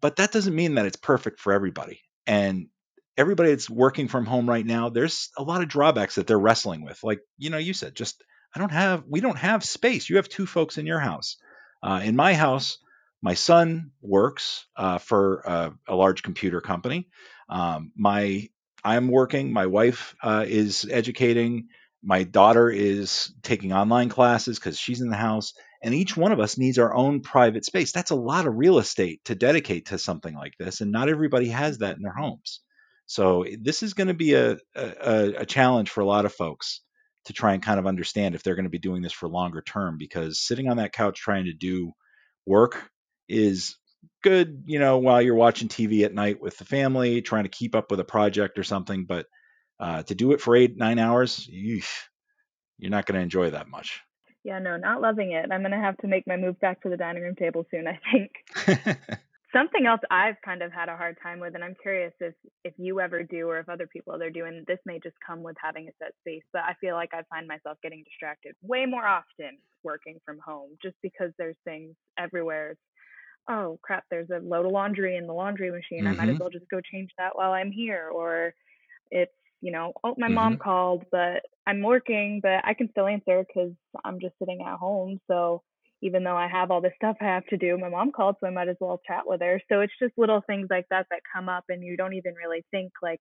But 0.00 0.16
that 0.16 0.32
doesn't 0.32 0.54
mean 0.54 0.74
that 0.74 0.86
it's 0.86 0.96
perfect 0.96 1.40
for 1.40 1.52
everybody. 1.52 2.00
And 2.26 2.68
everybody 3.18 3.50
that's 3.50 3.68
working 3.68 4.08
from 4.08 4.24
home 4.24 4.48
right 4.48 4.64
now, 4.64 4.88
there's 4.88 5.30
a 5.36 5.42
lot 5.42 5.62
of 5.62 5.68
drawbacks 5.68 6.14
that 6.14 6.26
they're 6.26 6.38
wrestling 6.38 6.82
with. 6.82 7.02
Like, 7.02 7.20
you 7.36 7.50
know, 7.50 7.58
you 7.58 7.74
said, 7.74 7.94
just 7.94 8.22
I 8.54 8.58
don't 8.58 8.72
have, 8.72 9.04
we 9.06 9.20
don't 9.20 9.36
have 9.36 9.64
space. 9.64 10.08
You 10.08 10.16
have 10.16 10.28
two 10.28 10.46
folks 10.46 10.78
in 10.78 10.86
your 10.86 11.00
house. 11.00 11.36
Uh, 11.82 12.00
in 12.02 12.16
my 12.16 12.34
house, 12.34 12.78
my 13.20 13.34
son 13.34 13.90
works 14.00 14.66
uh, 14.76 14.98
for 14.98 15.42
a 15.86 15.94
large 15.94 16.22
computer 16.22 16.60
company. 16.60 17.08
Um, 17.48 17.92
my 17.96 18.48
I'm 18.84 19.08
working. 19.08 19.52
My 19.52 19.66
wife 19.66 20.14
uh, 20.22 20.44
is 20.46 20.86
educating. 20.90 21.68
My 22.02 22.22
daughter 22.22 22.70
is 22.70 23.34
taking 23.42 23.72
online 23.72 24.08
classes 24.08 24.58
because 24.58 24.78
she's 24.78 25.00
in 25.00 25.10
the 25.10 25.16
house. 25.16 25.52
And 25.82 25.94
each 25.94 26.16
one 26.16 26.32
of 26.32 26.40
us 26.40 26.58
needs 26.58 26.78
our 26.78 26.94
own 26.94 27.20
private 27.20 27.64
space. 27.64 27.92
That's 27.92 28.10
a 28.10 28.16
lot 28.16 28.46
of 28.46 28.56
real 28.56 28.78
estate 28.78 29.24
to 29.24 29.34
dedicate 29.34 29.86
to 29.86 29.98
something 29.98 30.34
like 30.34 30.54
this, 30.58 30.80
and 30.80 30.90
not 30.90 31.08
everybody 31.08 31.48
has 31.48 31.78
that 31.78 31.96
in 31.96 32.02
their 32.02 32.14
homes. 32.14 32.60
So 33.08 33.42
eh, 33.42 33.56
this 33.60 33.82
is 33.82 33.94
going 33.94 34.08
to 34.08 34.14
be 34.14 34.34
a, 34.34 34.58
a, 34.76 35.34
a 35.38 35.46
challenge 35.46 35.90
for 35.90 36.02
a 36.02 36.06
lot 36.06 36.26
of 36.26 36.32
folks 36.32 36.82
to 37.24 37.32
try 37.32 37.54
and 37.54 37.62
kind 37.62 37.80
of 37.80 37.86
understand 37.86 38.34
if 38.34 38.42
they're 38.42 38.54
going 38.54 38.64
to 38.64 38.70
be 38.70 38.78
doing 38.78 39.02
this 39.02 39.12
for 39.12 39.28
longer 39.28 39.60
term 39.60 39.96
because 39.98 40.40
sitting 40.40 40.68
on 40.68 40.76
that 40.76 40.92
couch 40.92 41.18
trying 41.18 41.46
to 41.46 41.52
do 41.52 41.92
work 42.46 42.90
is 43.28 43.76
good, 44.22 44.62
you 44.66 44.78
know, 44.78 44.98
while 44.98 45.20
you're 45.20 45.34
watching 45.34 45.68
TV 45.68 46.04
at 46.04 46.14
night 46.14 46.40
with 46.40 46.56
the 46.58 46.64
family, 46.64 47.20
trying 47.20 47.44
to 47.44 47.50
keep 47.50 47.74
up 47.74 47.90
with 47.90 48.00
a 48.00 48.04
project 48.04 48.58
or 48.58 48.64
something. 48.64 49.04
But 49.04 49.26
uh, 49.80 50.02
to 50.04 50.14
do 50.14 50.32
it 50.32 50.40
for 50.40 50.54
eight, 50.54 50.76
nine 50.76 50.98
hours, 50.98 51.48
you're 51.48 51.82
not 52.90 53.06
going 53.06 53.16
to 53.16 53.22
enjoy 53.22 53.50
that 53.50 53.68
much. 53.68 54.00
Yeah, 54.44 54.58
no, 54.60 54.76
not 54.76 55.00
loving 55.00 55.32
it. 55.32 55.50
I'm 55.50 55.60
going 55.60 55.72
to 55.72 55.78
have 55.78 55.98
to 55.98 56.06
make 56.06 56.26
my 56.26 56.36
move 56.36 56.58
back 56.60 56.82
to 56.82 56.88
the 56.88 56.96
dining 56.96 57.22
room 57.22 57.34
table 57.34 57.66
soon, 57.70 57.86
I 57.86 57.98
think. 58.12 59.08
something 59.54 59.86
else 59.86 60.00
I've 60.10 60.40
kind 60.44 60.62
of 60.62 60.72
had 60.72 60.88
a 60.88 60.96
hard 60.96 61.16
time 61.22 61.40
with, 61.40 61.54
and 61.54 61.64
I'm 61.64 61.76
curious 61.80 62.12
if 62.20 62.34
if 62.64 62.74
you 62.76 63.00
ever 63.00 63.22
do 63.22 63.48
or 63.48 63.58
if 63.58 63.68
other 63.68 63.86
people 63.86 64.20
are 64.22 64.30
doing. 64.30 64.64
This 64.66 64.78
may 64.86 64.98
just 65.02 65.16
come 65.26 65.42
with 65.42 65.56
having 65.62 65.88
a 65.88 65.92
set 66.02 66.14
space, 66.20 66.42
but 66.52 66.62
I 66.62 66.74
feel 66.80 66.94
like 66.94 67.10
I 67.12 67.22
find 67.30 67.46
myself 67.46 67.78
getting 67.82 68.04
distracted 68.04 68.54
way 68.62 68.86
more 68.86 69.06
often 69.06 69.58
working 69.82 70.18
from 70.24 70.38
home, 70.44 70.70
just 70.82 70.96
because 71.02 71.32
there's 71.38 71.56
things 71.64 71.94
everywhere. 72.18 72.72
It's, 72.72 72.80
oh 73.48 73.78
crap, 73.82 74.04
there's 74.10 74.30
a 74.30 74.40
load 74.40 74.66
of 74.66 74.72
laundry 74.72 75.16
in 75.16 75.26
the 75.26 75.32
laundry 75.32 75.70
machine. 75.70 76.04
Mm-hmm. 76.04 76.08
I 76.08 76.12
might 76.12 76.28
as 76.28 76.34
mm-hmm. 76.34 76.42
well 76.42 76.50
just 76.50 76.70
go 76.70 76.80
change 76.80 77.10
that 77.18 77.36
while 77.36 77.52
I'm 77.52 77.72
here. 77.72 78.10
Or 78.12 78.54
it's 79.10 79.32
you 79.60 79.72
know, 79.72 79.92
oh 80.04 80.14
my 80.18 80.26
mm-hmm. 80.26 80.34
mom 80.34 80.58
called, 80.58 81.04
but 81.10 81.42
I'm 81.66 81.82
working, 81.82 82.40
but 82.42 82.60
I 82.64 82.74
can 82.74 82.90
still 82.90 83.06
answer 83.06 83.44
because 83.46 83.72
I'm 84.04 84.20
just 84.20 84.34
sitting 84.38 84.60
at 84.60 84.78
home. 84.78 85.20
So 85.26 85.62
even 86.02 86.24
though 86.24 86.36
I 86.36 86.48
have 86.48 86.70
all 86.70 86.80
this 86.80 86.92
stuff 86.96 87.16
I 87.20 87.26
have 87.26 87.46
to 87.46 87.56
do, 87.56 87.76
my 87.78 87.88
mom 87.88 88.12
called, 88.12 88.36
so 88.40 88.46
I 88.46 88.50
might 88.50 88.68
as 88.68 88.76
well 88.80 89.00
chat 89.06 89.22
with 89.26 89.40
her. 89.40 89.60
So 89.68 89.80
it's 89.80 89.92
just 90.00 90.16
little 90.16 90.42
things 90.46 90.68
like 90.70 90.86
that 90.90 91.06
that 91.10 91.20
come 91.34 91.48
up, 91.48 91.64
and 91.68 91.82
you 91.82 91.96
don't 91.96 92.14
even 92.14 92.34
really 92.34 92.64
think 92.70 92.92
like, 93.02 93.20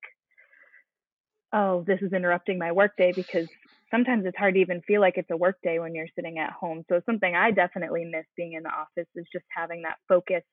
oh, 1.53 1.83
this 1.87 1.99
is 2.01 2.13
interrupting 2.13 2.59
my 2.59 2.71
workday 2.71 3.13
because 3.15 3.47
sometimes 3.89 4.25
it's 4.25 4.37
hard 4.37 4.55
to 4.55 4.59
even 4.59 4.81
feel 4.81 5.01
like 5.01 5.17
it's 5.17 5.31
a 5.31 5.37
workday 5.37 5.79
when 5.79 5.95
you're 5.95 6.07
sitting 6.15 6.39
at 6.39 6.51
home. 6.51 6.83
So 6.89 7.01
something 7.05 7.35
I 7.35 7.51
definitely 7.51 8.05
miss 8.05 8.25
being 8.35 8.53
in 8.53 8.63
the 8.63 8.69
office 8.69 9.09
is 9.15 9.25
just 9.31 9.45
having 9.55 9.83
that 9.83 9.97
focused 10.07 10.45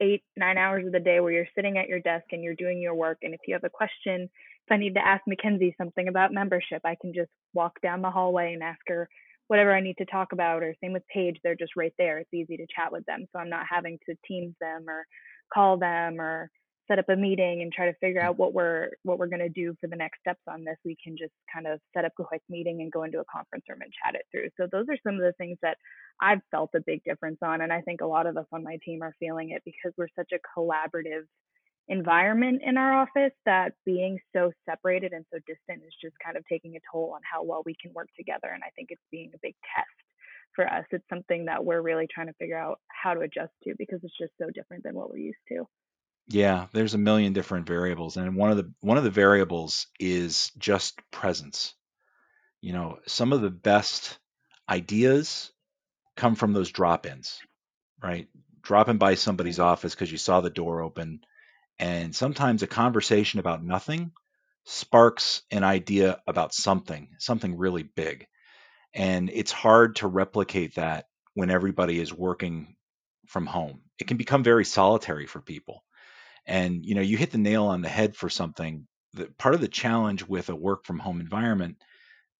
eight, 0.00 0.22
nine 0.36 0.58
hours 0.58 0.86
of 0.86 0.92
the 0.92 1.00
day 1.00 1.20
where 1.20 1.32
you're 1.32 1.46
sitting 1.54 1.78
at 1.78 1.88
your 1.88 2.00
desk 2.00 2.24
and 2.32 2.42
you're 2.42 2.54
doing 2.54 2.82
your 2.82 2.94
work. 2.94 3.18
And 3.22 3.34
if 3.34 3.40
you 3.46 3.54
have 3.54 3.64
a 3.64 3.70
question, 3.70 4.22
if 4.22 4.70
I 4.70 4.76
need 4.76 4.94
to 4.94 5.06
ask 5.06 5.22
Mackenzie 5.26 5.74
something 5.78 6.08
about 6.08 6.32
membership, 6.32 6.82
I 6.84 6.96
can 7.00 7.14
just 7.14 7.30
walk 7.54 7.80
down 7.82 8.02
the 8.02 8.10
hallway 8.10 8.52
and 8.52 8.62
ask 8.62 8.80
her 8.88 9.08
whatever 9.52 9.74
I 9.74 9.82
need 9.82 9.98
to 9.98 10.06
talk 10.06 10.32
about, 10.32 10.62
or 10.62 10.74
same 10.80 10.94
with 10.94 11.02
Paige, 11.12 11.36
they're 11.44 11.54
just 11.54 11.76
right 11.76 11.92
there. 11.98 12.16
It's 12.16 12.32
easy 12.32 12.56
to 12.56 12.66
chat 12.74 12.90
with 12.90 13.04
them. 13.04 13.26
So 13.30 13.38
I'm 13.38 13.50
not 13.50 13.66
having 13.68 13.98
to 14.08 14.16
Teams 14.26 14.54
them 14.62 14.88
or 14.88 15.04
call 15.52 15.76
them 15.76 16.18
or 16.18 16.50
set 16.88 16.98
up 16.98 17.04
a 17.10 17.16
meeting 17.16 17.60
and 17.60 17.70
try 17.70 17.84
to 17.84 17.98
figure 17.98 18.22
mm. 18.22 18.24
out 18.24 18.38
what 18.38 18.54
we're 18.54 18.88
what 19.02 19.18
we're 19.18 19.26
going 19.26 19.40
to 19.40 19.50
do 19.50 19.74
for 19.78 19.88
the 19.88 19.96
next 19.96 20.20
steps 20.20 20.40
on 20.48 20.64
this 20.64 20.76
we 20.86 20.96
can 21.04 21.16
just 21.18 21.34
kind 21.52 21.66
of 21.66 21.78
set 21.94 22.04
up 22.04 22.12
a 22.18 22.24
quick 22.24 22.42
meeting 22.48 22.80
and 22.80 22.90
go 22.90 23.04
into 23.04 23.20
a 23.20 23.24
conference 23.30 23.64
room 23.68 23.80
and 23.82 23.92
chat 23.92 24.14
it 24.14 24.26
through 24.30 24.48
so 24.58 24.66
those 24.72 24.86
are 24.88 24.98
some 25.06 25.14
of 25.14 25.20
the 25.20 25.32
things 25.38 25.56
that 25.62 25.76
i've 26.20 26.40
felt 26.50 26.70
a 26.74 26.80
big 26.84 27.02
difference 27.04 27.38
on 27.42 27.60
and 27.60 27.72
i 27.72 27.80
think 27.82 28.00
a 28.00 28.06
lot 28.06 28.26
of 28.26 28.36
us 28.36 28.46
on 28.52 28.64
my 28.64 28.76
team 28.84 29.00
are 29.02 29.14
feeling 29.20 29.50
it 29.50 29.62
because 29.64 29.92
we're 29.96 30.08
such 30.16 30.32
a 30.32 30.58
collaborative 30.58 31.22
environment 31.92 32.62
in 32.64 32.78
our 32.78 32.94
office 32.94 33.34
that 33.44 33.74
being 33.84 34.18
so 34.34 34.50
separated 34.64 35.12
and 35.12 35.26
so 35.30 35.38
distant 35.46 35.86
is 35.86 35.94
just 36.00 36.14
kind 36.24 36.38
of 36.38 36.44
taking 36.48 36.74
a 36.74 36.80
toll 36.90 37.12
on 37.14 37.20
how 37.30 37.44
well 37.44 37.62
we 37.66 37.76
can 37.80 37.92
work 37.92 38.08
together. 38.16 38.48
And 38.52 38.62
I 38.64 38.70
think 38.74 38.88
it's 38.90 39.02
being 39.10 39.30
a 39.34 39.38
big 39.42 39.54
test 39.76 39.88
for 40.56 40.66
us. 40.66 40.86
It's 40.90 41.04
something 41.10 41.44
that 41.44 41.62
we're 41.62 41.82
really 41.82 42.08
trying 42.12 42.28
to 42.28 42.32
figure 42.34 42.56
out 42.56 42.80
how 42.88 43.12
to 43.12 43.20
adjust 43.20 43.52
to 43.64 43.74
because 43.78 44.00
it's 44.02 44.16
just 44.18 44.32
so 44.40 44.48
different 44.50 44.84
than 44.84 44.94
what 44.94 45.10
we're 45.10 45.18
used 45.18 45.36
to. 45.48 45.66
Yeah, 46.28 46.66
there's 46.72 46.94
a 46.94 46.98
million 46.98 47.32
different 47.32 47.66
variables, 47.66 48.16
and 48.16 48.36
one 48.36 48.50
of 48.52 48.56
the 48.56 48.72
one 48.80 48.96
of 48.96 49.04
the 49.04 49.10
variables 49.10 49.88
is 49.98 50.52
just 50.56 50.98
presence. 51.10 51.74
You 52.60 52.72
know, 52.72 52.98
some 53.06 53.32
of 53.32 53.40
the 53.42 53.50
best 53.50 54.18
ideas 54.68 55.50
come 56.16 56.36
from 56.36 56.52
those 56.52 56.70
drop-ins, 56.70 57.40
right? 58.00 58.28
Dropping 58.62 58.98
by 58.98 59.16
somebody's 59.16 59.58
office 59.58 59.94
because 59.94 60.12
you 60.12 60.18
saw 60.18 60.40
the 60.40 60.48
door 60.48 60.80
open, 60.80 61.22
and 61.78 62.14
sometimes 62.14 62.62
a 62.62 62.66
conversation 62.66 63.40
about 63.40 63.64
nothing 63.64 64.12
sparks 64.64 65.42
an 65.50 65.64
idea 65.64 66.20
about 66.26 66.54
something, 66.54 67.08
something 67.18 67.56
really 67.56 67.82
big. 67.82 68.26
And 68.94 69.30
it's 69.30 69.52
hard 69.52 69.96
to 69.96 70.06
replicate 70.06 70.76
that 70.76 71.06
when 71.34 71.50
everybody 71.50 71.98
is 71.98 72.12
working 72.12 72.76
from 73.26 73.46
home. 73.46 73.80
It 73.98 74.06
can 74.06 74.16
become 74.16 74.44
very 74.44 74.64
solitary 74.64 75.26
for 75.26 75.40
people. 75.40 75.82
And 76.46 76.84
you 76.84 76.94
know, 76.94 77.00
you 77.00 77.16
hit 77.16 77.30
the 77.30 77.38
nail 77.38 77.64
on 77.64 77.82
the 77.82 77.88
head 77.88 78.16
for 78.16 78.28
something. 78.28 78.86
Part 79.38 79.54
of 79.54 79.60
the 79.60 79.68
challenge 79.68 80.26
with 80.26 80.48
a 80.48 80.56
work 80.56 80.84
from 80.84 80.98
home 80.98 81.20
environment 81.20 81.76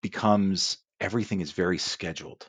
becomes 0.02 0.78
everything 1.00 1.40
is 1.40 1.52
very 1.52 1.78
scheduled. 1.78 2.46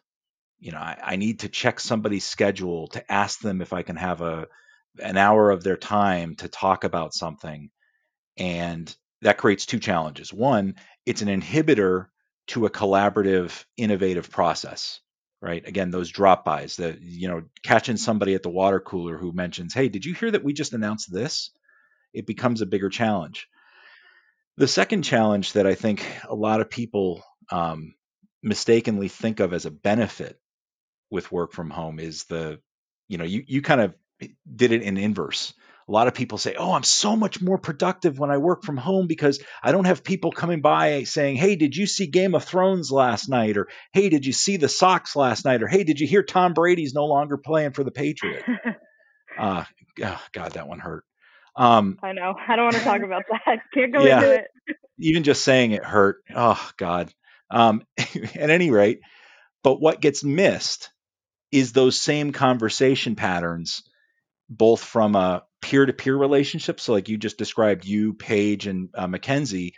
You 0.59 0.71
know, 0.71 0.79
I, 0.79 0.97
I 1.03 1.15
need 1.15 1.41
to 1.41 1.49
check 1.49 1.79
somebody's 1.79 2.25
schedule 2.25 2.87
to 2.89 3.11
ask 3.11 3.39
them 3.39 3.61
if 3.61 3.73
I 3.73 3.83
can 3.83 3.95
have 3.95 4.21
a 4.21 4.47
an 4.99 5.17
hour 5.17 5.49
of 5.49 5.63
their 5.63 5.77
time 5.77 6.35
to 6.35 6.47
talk 6.47 6.83
about 6.83 7.13
something. 7.13 7.69
And 8.37 8.93
that 9.21 9.37
creates 9.37 9.65
two 9.65 9.79
challenges. 9.79 10.33
One, 10.33 10.75
it's 11.05 11.21
an 11.21 11.29
inhibitor 11.29 12.07
to 12.47 12.65
a 12.65 12.69
collaborative, 12.69 13.65
innovative 13.77 14.29
process 14.29 14.99
right? 15.43 15.67
Again, 15.67 15.91
those 15.91 16.09
drop 16.09 16.45
bys, 16.45 16.77
the, 16.77 16.97
you 17.01 17.27
know, 17.27 17.43
catching 17.63 17.97
somebody 17.97 18.33
at 18.33 18.43
the 18.43 18.49
water 18.49 18.79
cooler 18.79 19.17
who 19.17 19.33
mentions, 19.33 19.73
"Hey, 19.73 19.89
did 19.89 20.05
you 20.05 20.13
hear 20.13 20.31
that 20.31 20.43
we 20.43 20.53
just 20.53 20.71
announced 20.71 21.11
this?" 21.11 21.51
It 22.13 22.25
becomes 22.25 22.61
a 22.61 22.65
bigger 22.65 22.89
challenge. 22.89 23.49
The 24.55 24.69
second 24.69 25.01
challenge 25.03 25.53
that 25.53 25.67
I 25.67 25.75
think 25.75 26.05
a 26.29 26.33
lot 26.33 26.61
of 26.61 26.69
people 26.69 27.23
um, 27.51 27.93
mistakenly 28.41 29.09
think 29.09 29.41
of 29.41 29.51
as 29.51 29.65
a 29.65 29.71
benefit 29.71 30.39
with 31.11 31.31
work 31.31 31.51
from 31.51 31.69
home 31.69 31.99
is 31.99 32.23
the, 32.25 32.61
you 33.09 33.17
know, 33.17 33.25
you 33.25 33.43
you 33.45 33.61
kind 33.61 33.81
of 33.81 33.93
did 34.55 34.71
it 34.71 34.81
in 34.81 34.97
inverse 34.97 35.53
a 35.87 35.91
lot 35.91 36.07
of 36.07 36.13
people 36.13 36.37
say, 36.37 36.55
"Oh, 36.57 36.71
I'm 36.73 36.83
so 36.83 37.15
much 37.15 37.41
more 37.41 37.57
productive 37.57 38.17
when 38.17 38.31
I 38.31 38.37
work 38.37 38.63
from 38.63 38.77
home 38.77 39.07
because 39.07 39.43
I 39.61 39.71
don't 39.71 39.85
have 39.85 40.03
people 40.03 40.31
coming 40.31 40.61
by 40.61 41.03
saying, 41.03 41.35
"Hey, 41.35 41.55
did 41.55 41.75
you 41.75 41.87
see 41.87 42.07
Game 42.07 42.35
of 42.35 42.43
Thrones 42.43 42.91
last 42.91 43.27
night?" 43.27 43.57
or 43.57 43.67
"Hey, 43.91 44.09
did 44.09 44.25
you 44.25 44.33
see 44.33 44.57
the 44.57 44.69
Sox 44.69 45.15
last 45.15 45.45
night?" 45.45 45.61
or 45.61 45.67
"Hey, 45.67 45.83
did 45.83 45.99
you 45.99 46.07
hear 46.07 46.23
Tom 46.23 46.53
Brady's 46.53 46.93
no 46.93 47.05
longer 47.05 47.37
playing 47.37 47.73
for 47.73 47.83
the 47.83 47.91
Patriots?" 47.91 48.45
uh, 49.39 49.65
oh, 50.03 50.21
God, 50.31 50.51
that 50.53 50.67
one 50.67 50.79
hurt. 50.79 51.03
Um, 51.55 51.99
I 52.01 52.13
know. 52.13 52.33
I 52.47 52.55
don't 52.55 52.65
want 52.65 52.77
to 52.77 52.83
talk 52.83 53.01
about 53.03 53.23
that. 53.29 53.59
Can't 53.73 53.93
go 53.93 54.05
yeah, 54.05 54.17
into 54.17 54.35
it. 54.35 54.47
even 54.99 55.23
just 55.23 55.43
saying 55.43 55.71
it 55.71 55.83
hurt. 55.83 56.23
Oh 56.33 56.71
God. 56.77 57.13
Um, 57.51 57.83
at 57.97 58.49
any 58.49 58.71
rate, 58.71 59.01
but 59.63 59.79
what 59.79 60.01
gets 60.01 60.23
missed 60.23 60.89
is 61.51 61.71
those 61.71 61.99
same 61.99 62.31
conversation 62.31 63.15
patterns, 63.15 63.83
both 64.57 64.83
from 64.83 65.15
a 65.15 65.43
peer-to-peer 65.61 66.15
relationship. 66.15 66.79
So 66.79 66.93
like 66.93 67.09
you 67.09 67.17
just 67.17 67.37
described, 67.37 67.85
you, 67.85 68.13
Paige, 68.13 68.67
and 68.67 68.89
uh, 68.93 69.07
Mackenzie, 69.07 69.75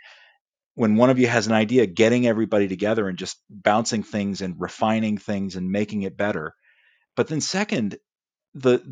when 0.74 0.96
one 0.96 1.10
of 1.10 1.18
you 1.18 1.26
has 1.26 1.46
an 1.46 1.52
idea, 1.52 1.86
getting 1.86 2.26
everybody 2.26 2.68
together 2.68 3.08
and 3.08 3.18
just 3.18 3.38
bouncing 3.48 4.02
things 4.02 4.42
and 4.42 4.60
refining 4.60 5.16
things 5.16 5.56
and 5.56 5.70
making 5.70 6.02
it 6.02 6.16
better. 6.16 6.54
But 7.14 7.28
then 7.28 7.40
second, 7.40 7.96
the 8.54 8.82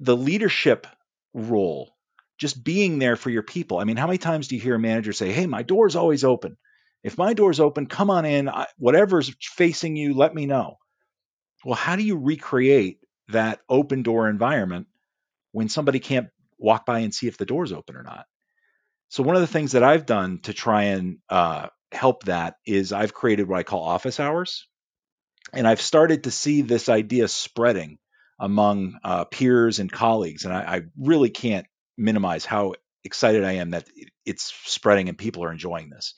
the 0.00 0.16
leadership 0.16 0.86
role, 1.34 1.94
just 2.38 2.62
being 2.62 2.98
there 2.98 3.16
for 3.16 3.30
your 3.30 3.42
people. 3.42 3.78
I 3.78 3.84
mean, 3.84 3.96
how 3.96 4.06
many 4.06 4.18
times 4.18 4.48
do 4.48 4.56
you 4.56 4.60
hear 4.60 4.74
a 4.74 4.80
manager 4.80 5.12
say, 5.12 5.32
"Hey, 5.32 5.46
my 5.46 5.62
door's 5.62 5.96
always 5.96 6.24
open. 6.24 6.56
If 7.04 7.18
my 7.18 7.34
door's 7.34 7.60
open, 7.60 7.86
come 7.86 8.10
on 8.10 8.24
in. 8.24 8.48
I, 8.48 8.66
whatever's 8.78 9.32
facing 9.40 9.96
you, 9.96 10.14
let 10.14 10.34
me 10.34 10.46
know." 10.46 10.78
Well, 11.64 11.74
how 11.76 11.96
do 11.96 12.02
you 12.02 12.16
recreate 12.16 12.98
that 13.28 13.60
open 13.68 14.02
door 14.02 14.28
environment 14.28 14.86
when 15.52 15.68
somebody 15.68 15.98
can't 15.98 16.28
walk 16.58 16.86
by 16.86 17.00
and 17.00 17.14
see 17.14 17.28
if 17.28 17.38
the 17.38 17.46
door's 17.46 17.72
open 17.72 17.96
or 17.96 18.02
not. 18.02 18.26
So 19.08 19.22
one 19.22 19.36
of 19.36 19.40
the 19.40 19.46
things 19.46 19.72
that 19.72 19.82
I've 19.82 20.06
done 20.06 20.40
to 20.42 20.52
try 20.52 20.84
and 20.84 21.18
uh, 21.30 21.68
help 21.92 22.24
that 22.24 22.56
is 22.66 22.92
I've 22.92 23.14
created 23.14 23.48
what 23.48 23.58
I 23.58 23.62
call 23.62 23.82
office 23.82 24.20
hours, 24.20 24.66
and 25.52 25.66
I've 25.66 25.80
started 25.80 26.24
to 26.24 26.30
see 26.30 26.62
this 26.62 26.88
idea 26.88 27.28
spreading 27.28 27.98
among 28.38 28.98
uh, 29.02 29.24
peers 29.24 29.78
and 29.78 29.90
colleagues, 29.90 30.44
and 30.44 30.52
I, 30.52 30.60
I 30.60 30.80
really 30.98 31.30
can't 31.30 31.66
minimize 31.96 32.44
how 32.44 32.74
excited 33.04 33.44
I 33.44 33.52
am 33.52 33.70
that 33.70 33.88
it's 34.26 34.52
spreading 34.66 35.08
and 35.08 35.16
people 35.16 35.44
are 35.44 35.52
enjoying 35.52 35.88
this. 35.88 36.14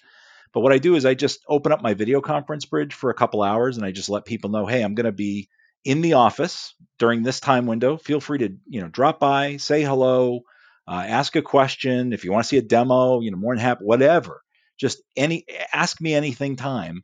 But 0.52 0.60
what 0.60 0.72
I 0.72 0.78
do 0.78 0.96
is 0.96 1.06
I 1.06 1.14
just 1.14 1.40
open 1.48 1.72
up 1.72 1.82
my 1.82 1.94
video 1.94 2.20
conference 2.20 2.64
bridge 2.64 2.92
for 2.92 3.10
a 3.10 3.14
couple 3.14 3.42
hours 3.42 3.76
and 3.76 3.86
I 3.86 3.92
just 3.92 4.08
let 4.08 4.24
people 4.24 4.50
know, 4.50 4.66
hey, 4.66 4.82
I'm 4.82 4.96
going 4.96 5.06
to 5.06 5.12
be 5.12 5.48
in 5.84 6.00
the 6.00 6.14
office 6.14 6.74
during 6.98 7.22
this 7.22 7.40
time 7.40 7.66
window. 7.66 7.96
Feel 7.96 8.20
free 8.20 8.38
to 8.38 8.56
you 8.68 8.80
know 8.80 8.88
drop 8.88 9.20
by, 9.20 9.56
say 9.56 9.82
hello, 9.82 10.40
uh, 10.86 11.04
ask 11.06 11.36
a 11.36 11.42
question. 11.42 12.12
If 12.12 12.24
you 12.24 12.32
want 12.32 12.44
to 12.44 12.48
see 12.48 12.58
a 12.58 12.62
demo, 12.62 13.20
you 13.20 13.30
know 13.30 13.38
more 13.38 13.54
than 13.54 13.62
happy, 13.62 13.84
whatever. 13.84 14.42
Just 14.78 15.02
any 15.16 15.44
ask 15.72 16.00
me 16.00 16.14
anything 16.14 16.56
time, 16.56 17.02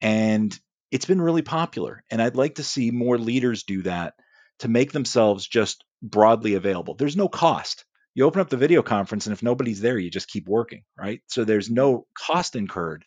and 0.00 0.56
it's 0.90 1.06
been 1.06 1.20
really 1.20 1.42
popular. 1.42 2.02
And 2.10 2.20
I'd 2.20 2.36
like 2.36 2.56
to 2.56 2.64
see 2.64 2.90
more 2.90 3.18
leaders 3.18 3.64
do 3.64 3.82
that 3.82 4.14
to 4.60 4.68
make 4.68 4.92
themselves 4.92 5.46
just 5.46 5.84
broadly 6.02 6.54
available. 6.54 6.94
There's 6.94 7.16
no 7.16 7.28
cost. 7.28 7.84
You 8.14 8.24
open 8.24 8.40
up 8.40 8.48
the 8.48 8.56
video 8.56 8.82
conference, 8.82 9.26
and 9.26 9.32
if 9.32 9.42
nobody's 9.42 9.80
there, 9.80 9.98
you 9.98 10.10
just 10.10 10.28
keep 10.28 10.48
working, 10.48 10.82
right? 10.98 11.22
So 11.28 11.44
there's 11.44 11.70
no 11.70 12.06
cost 12.14 12.56
incurred 12.56 13.04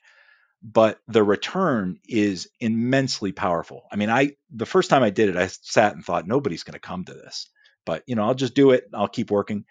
but 0.64 1.00
the 1.10 1.24
return 1.24 2.00
is 2.08 2.50
immensely 2.62 3.34
powerful. 3.34 3.84
I 3.92 3.98
mean, 3.98 4.10
I 4.10 4.32
the 4.50 4.66
first 4.66 4.90
time 4.90 5.04
I 5.04 5.10
did 5.10 5.30
it, 5.30 5.36
I 5.36 5.48
sat 5.48 5.94
and 5.94 6.06
thought 6.06 6.26
nobody's 6.26 6.64
going 6.64 6.74
to 6.74 6.80
come 6.80 7.04
to 7.04 7.14
this, 7.14 7.50
but 7.86 8.04
you 8.08 8.16
know, 8.16 8.24
I'll 8.24 8.34
just 8.34 8.56
do 8.56 8.72
it. 8.72 8.86
I'll 8.94 9.10
keep 9.10 9.30
working. 9.30 9.66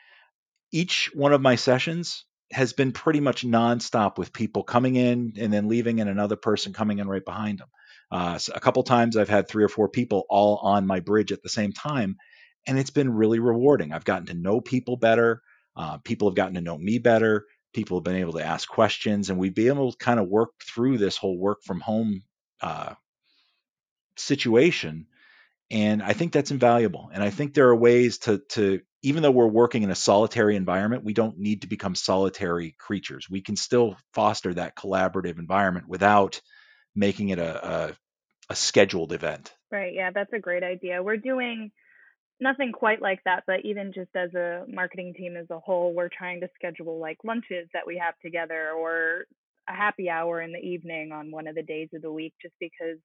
Each 0.70 1.11
one 1.14 1.32
of 1.32 1.40
my 1.40 1.56
sessions 1.56 2.26
has 2.52 2.75
been 2.75 2.92
pretty 2.92 3.20
much 3.20 3.46
nonstop 3.46 4.18
with 4.18 4.34
people 4.34 4.62
coming 4.62 4.96
in 4.96 5.32
and 5.38 5.50
then 5.50 5.68
leaving, 5.68 6.00
and 6.00 6.11
another 6.11 6.37
person 6.37 6.75
coming 6.75 6.99
in 6.99 7.08
right 7.08 7.25
behind 7.25 7.58
them. 7.58 7.68
Uh, 8.11 8.37
so 8.37 8.52
a 8.54 8.61
couple 8.61 8.82
times 8.82 9.16
I've 9.16 9.30
had 9.30 9.49
three 9.49 9.64
or 9.64 9.70
four 9.70 9.88
people 9.88 10.25
all 10.28 10.58
on 10.58 10.87
my 10.87 11.00
bridge 11.00 11.32
at 11.32 11.42
the 11.42 11.49
same 11.49 11.72
time, 11.72 12.16
and 12.66 12.78
it's 12.78 12.90
been 12.90 13.14
really 13.14 13.38
rewarding. 13.38 13.92
I've 13.92 14.04
gotten 14.04 14.26
to 14.26 14.34
know 14.34 14.61
people 14.61 14.99
better. 14.99 15.40
Uh, 15.75 15.96
people 15.99 16.28
have 16.28 16.37
gotten 16.37 16.54
to 16.54 16.61
know 16.61 16.76
me 16.76 16.99
better 16.99 17.46
people 17.72 17.98
have 17.98 18.04
been 18.04 18.16
able 18.16 18.34
to 18.34 18.44
ask 18.44 18.68
questions 18.68 19.30
and 19.30 19.38
we've 19.38 19.54
been 19.54 19.68
able 19.68 19.92
to 19.92 19.98
kind 19.98 20.20
of 20.20 20.28
work 20.28 20.50
through 20.62 20.98
this 20.98 21.16
whole 21.16 21.38
work 21.38 21.62
from 21.64 21.80
home 21.80 22.22
uh, 22.60 22.94
situation 24.16 25.06
and 25.70 26.02
i 26.02 26.12
think 26.12 26.32
that's 26.32 26.50
invaluable 26.50 27.10
and 27.12 27.22
i 27.22 27.30
think 27.30 27.54
there 27.54 27.68
are 27.68 27.76
ways 27.76 28.18
to 28.18 28.38
to 28.48 28.80
even 29.02 29.22
though 29.22 29.30
we're 29.30 29.46
working 29.46 29.82
in 29.82 29.90
a 29.90 29.94
solitary 29.94 30.56
environment 30.56 31.04
we 31.04 31.12
don't 31.12 31.38
need 31.38 31.62
to 31.62 31.66
become 31.66 31.94
solitary 31.94 32.74
creatures. 32.78 33.28
We 33.28 33.40
can 33.40 33.56
still 33.56 33.96
foster 34.14 34.54
that 34.54 34.76
collaborative 34.76 35.38
environment 35.38 35.88
without 35.88 36.40
making 36.94 37.30
it 37.30 37.38
a, 37.38 37.68
a, 37.68 37.96
a 38.50 38.56
scheduled 38.56 39.12
event. 39.12 39.52
Right 39.70 39.92
yeah 39.94 40.10
that's 40.10 40.32
a 40.32 40.38
great 40.38 40.62
idea. 40.62 41.02
We're 41.02 41.16
doing 41.16 41.72
nothing 42.42 42.72
quite 42.72 43.00
like 43.00 43.20
that, 43.25 43.44
but 43.46 43.64
even 43.64 43.92
just 43.92 44.11
as 44.16 44.34
a 44.34 44.64
marketing 44.68 45.14
team 45.16 45.37
as 45.37 45.46
a 45.50 45.61
whole, 45.61 45.94
we're 45.94 46.08
trying 46.08 46.40
to 46.40 46.49
schedule 46.54 46.99
like 46.99 47.18
lunches 47.25 47.68
that 47.72 47.87
we 47.87 47.96
have 47.96 48.14
together 48.20 48.72
or 48.72 49.25
a 49.68 49.72
happy 49.72 50.11
hour 50.11 50.42
in 50.42 50.52
the 50.52 50.58
evening 50.58 51.12
on 51.12 51.30
one 51.30 51.46
of 51.46 51.54
the 51.54 51.62
days 51.62 51.88
of 51.94 52.02
the 52.02 52.12
week 52.12 52.34
just 52.42 52.54
because 52.61 52.99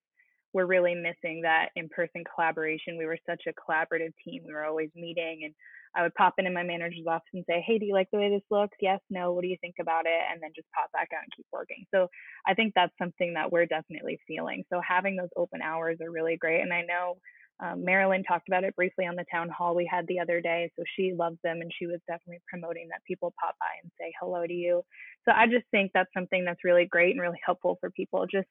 we're 0.53 0.65
really 0.65 0.95
missing 0.95 1.41
that 1.43 1.69
in-person 1.75 2.23
collaboration. 2.33 2.97
We 2.97 3.05
were 3.05 3.19
such 3.29 3.43
a 3.47 3.53
collaborative 3.53 4.13
team. 4.25 4.43
We 4.45 4.53
were 4.53 4.65
always 4.65 4.89
meeting 4.95 5.41
and 5.43 5.53
I 5.95 6.03
would 6.03 6.13
pop 6.15 6.35
in 6.37 6.45
in 6.45 6.53
my 6.53 6.63
manager's 6.63 7.07
office 7.07 7.29
and 7.33 7.45
say, 7.49 7.63
"Hey, 7.65 7.79
do 7.79 7.85
you 7.85 7.93
like 7.93 8.09
the 8.11 8.17
way 8.17 8.29
this 8.29 8.45
looks? 8.51 8.77
Yes, 8.81 8.99
no. 9.09 9.33
What 9.33 9.41
do 9.41 9.47
you 9.47 9.57
think 9.61 9.75
about 9.79 10.05
it?" 10.05 10.21
And 10.31 10.41
then 10.41 10.51
just 10.55 10.67
pop 10.71 10.91
back 10.91 11.09
out 11.13 11.23
and 11.23 11.31
keep 11.35 11.47
working. 11.51 11.85
So 11.91 12.07
I 12.45 12.53
think 12.53 12.73
that's 12.75 12.95
something 12.99 13.33
that 13.33 13.51
we're 13.51 13.65
definitely 13.65 14.19
feeling. 14.27 14.63
So 14.71 14.79
having 14.87 15.15
those 15.15 15.29
open 15.35 15.61
hours 15.61 15.97
are 16.01 16.11
really 16.11 16.37
great. 16.37 16.61
And 16.61 16.71
I 16.73 16.81
know 16.83 17.17
um, 17.59 17.83
Marilyn 17.83 18.23
talked 18.23 18.47
about 18.47 18.63
it 18.63 18.75
briefly 18.75 19.05
on 19.05 19.15
the 19.15 19.25
town 19.31 19.49
hall 19.49 19.75
we 19.75 19.89
had 19.91 20.05
the 20.07 20.19
other 20.19 20.41
day. 20.41 20.71
So 20.75 20.83
she 20.95 21.13
loves 21.17 21.37
them 21.43 21.61
and 21.61 21.71
she 21.77 21.87
was 21.87 21.99
definitely 22.07 22.41
promoting 22.47 22.87
that 22.89 23.03
people 23.07 23.33
pop 23.39 23.55
by 23.59 23.65
and 23.81 23.91
say 23.99 24.13
hello 24.19 24.45
to 24.45 24.53
you. 24.53 24.83
So 25.25 25.33
I 25.35 25.47
just 25.47 25.65
think 25.71 25.91
that's 25.93 26.13
something 26.13 26.45
that's 26.45 26.63
really 26.63 26.85
great 26.85 27.11
and 27.11 27.21
really 27.21 27.39
helpful 27.43 27.77
for 27.79 27.89
people. 27.89 28.25
Just 28.31 28.47